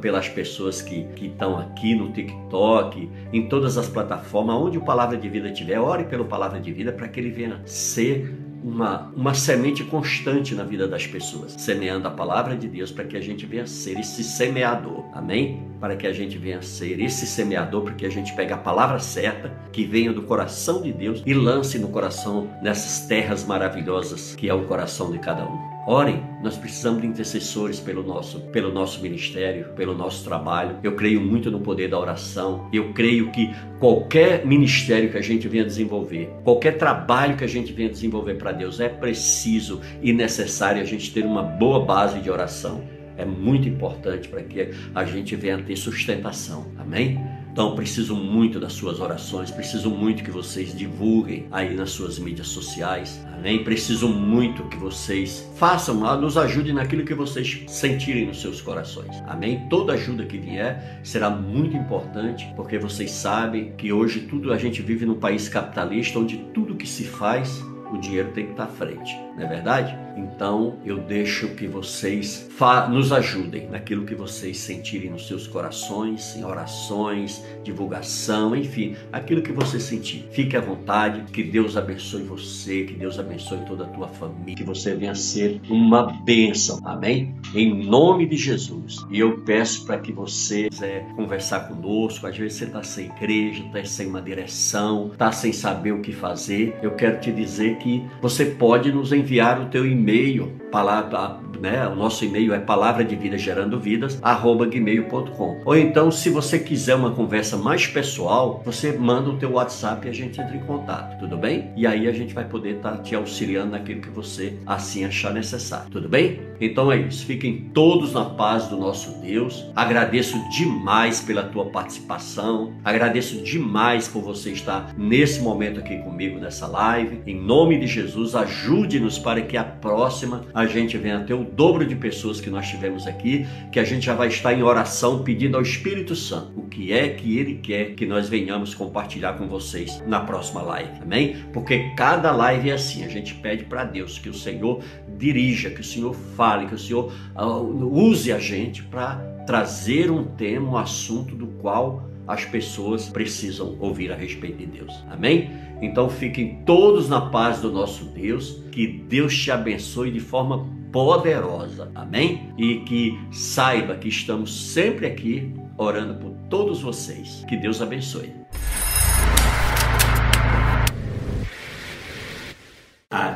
[0.00, 5.28] pelas pessoas que estão aqui no TikTok, em todas as plataformas, onde o Palavra de
[5.28, 9.84] Vida estiver, ore pelo Palavra de Vida para que ele venha ser uma, uma semente
[9.84, 13.64] constante na vida das pessoas, semeando a palavra de Deus para que a gente venha
[13.64, 15.04] ser esse semeador.
[15.12, 15.62] Amém?
[15.78, 18.98] Para que a gente venha ser esse semeador, para que a gente pegue a palavra
[18.98, 24.48] certa, que venha do coração de Deus e lance no coração, nessas terras maravilhosas que
[24.48, 25.75] é o coração de cada um.
[25.86, 30.80] Orem, nós precisamos de intercessores pelo nosso, pelo nosso ministério, pelo nosso trabalho.
[30.82, 32.68] Eu creio muito no poder da oração.
[32.72, 37.72] Eu creio que qualquer ministério que a gente venha desenvolver, qualquer trabalho que a gente
[37.72, 42.28] venha desenvolver para Deus, é preciso e necessário a gente ter uma boa base de
[42.28, 42.82] oração.
[43.16, 46.66] É muito importante para que a gente venha ter sustentação.
[46.76, 47.16] Amém?
[47.56, 52.48] Então preciso muito das suas orações, preciso muito que vocês divulguem aí nas suas mídias
[52.48, 53.24] sociais.
[53.32, 53.64] Amém?
[53.64, 59.22] Preciso muito que vocês façam, nos ajudem naquilo que vocês sentirem nos seus corações.
[59.26, 59.66] Amém?
[59.70, 64.82] Toda ajuda que vier será muito importante, porque vocês sabem que hoje tudo a gente
[64.82, 68.68] vive num país capitalista onde tudo que se faz o dinheiro tem que estar à
[68.68, 70.06] frente, não é verdade?
[70.16, 72.48] Então eu deixo que vocês
[72.90, 79.52] nos ajudem naquilo que vocês sentirem nos seus corações, em orações, divulgação, enfim, aquilo que
[79.52, 80.26] você sentir.
[80.30, 84.64] Fique à vontade, que Deus abençoe você, que Deus abençoe toda a tua família, que
[84.64, 87.34] você venha ser uma bênção, amém?
[87.54, 89.04] Em nome de Jesus.
[89.10, 93.62] E eu peço para que você quiser conversar conosco, às vezes você está sem igreja,
[93.64, 96.74] está sem uma direção, está sem saber o que fazer.
[96.82, 99.25] Eu quero te dizer que você pode nos enviar
[99.60, 101.86] o teu e-mail, palavra, né?
[101.86, 105.62] O nosso e-mail é palavra de vida gerando vidas, arroba gmail.com.
[105.64, 110.10] Ou então, se você quiser uma conversa mais pessoal, você manda o teu WhatsApp e
[110.10, 111.70] a gente entra em contato, tudo bem?
[111.76, 115.32] E aí a gente vai poder estar tá te auxiliando naquilo que você assim achar
[115.32, 116.40] necessário, tudo bem?
[116.60, 119.66] Então é isso, fiquem todos na paz do nosso Deus.
[119.74, 126.66] Agradeço demais pela tua participação, agradeço demais por você estar nesse momento aqui comigo nessa
[126.66, 127.20] live.
[127.26, 131.86] Em nome de Jesus, ajude-nos para que a próxima a gente venha ter o dobro
[131.86, 135.56] de pessoas que nós tivemos aqui, que a gente já vai estar em oração pedindo
[135.56, 140.02] ao Espírito Santo o que é que ele quer que nós venhamos compartilhar com vocês
[140.06, 140.90] na próxima live.
[141.02, 141.36] Amém?
[141.52, 144.82] Porque cada live é assim, a gente pede para Deus que o Senhor
[145.16, 150.24] dirija, que o Senhor fale, que o Senhor uh, use a gente para trazer um
[150.24, 154.92] tema, um assunto do qual as pessoas precisam ouvir a respeito de Deus.
[155.10, 155.50] Amém?
[155.80, 161.90] Então fiquem todos na paz do nosso Deus, que Deus te abençoe de forma poderosa.
[161.94, 162.52] Amém?
[162.56, 167.44] E que saiba que estamos sempre aqui orando por todos vocês.
[167.48, 168.32] Que Deus abençoe.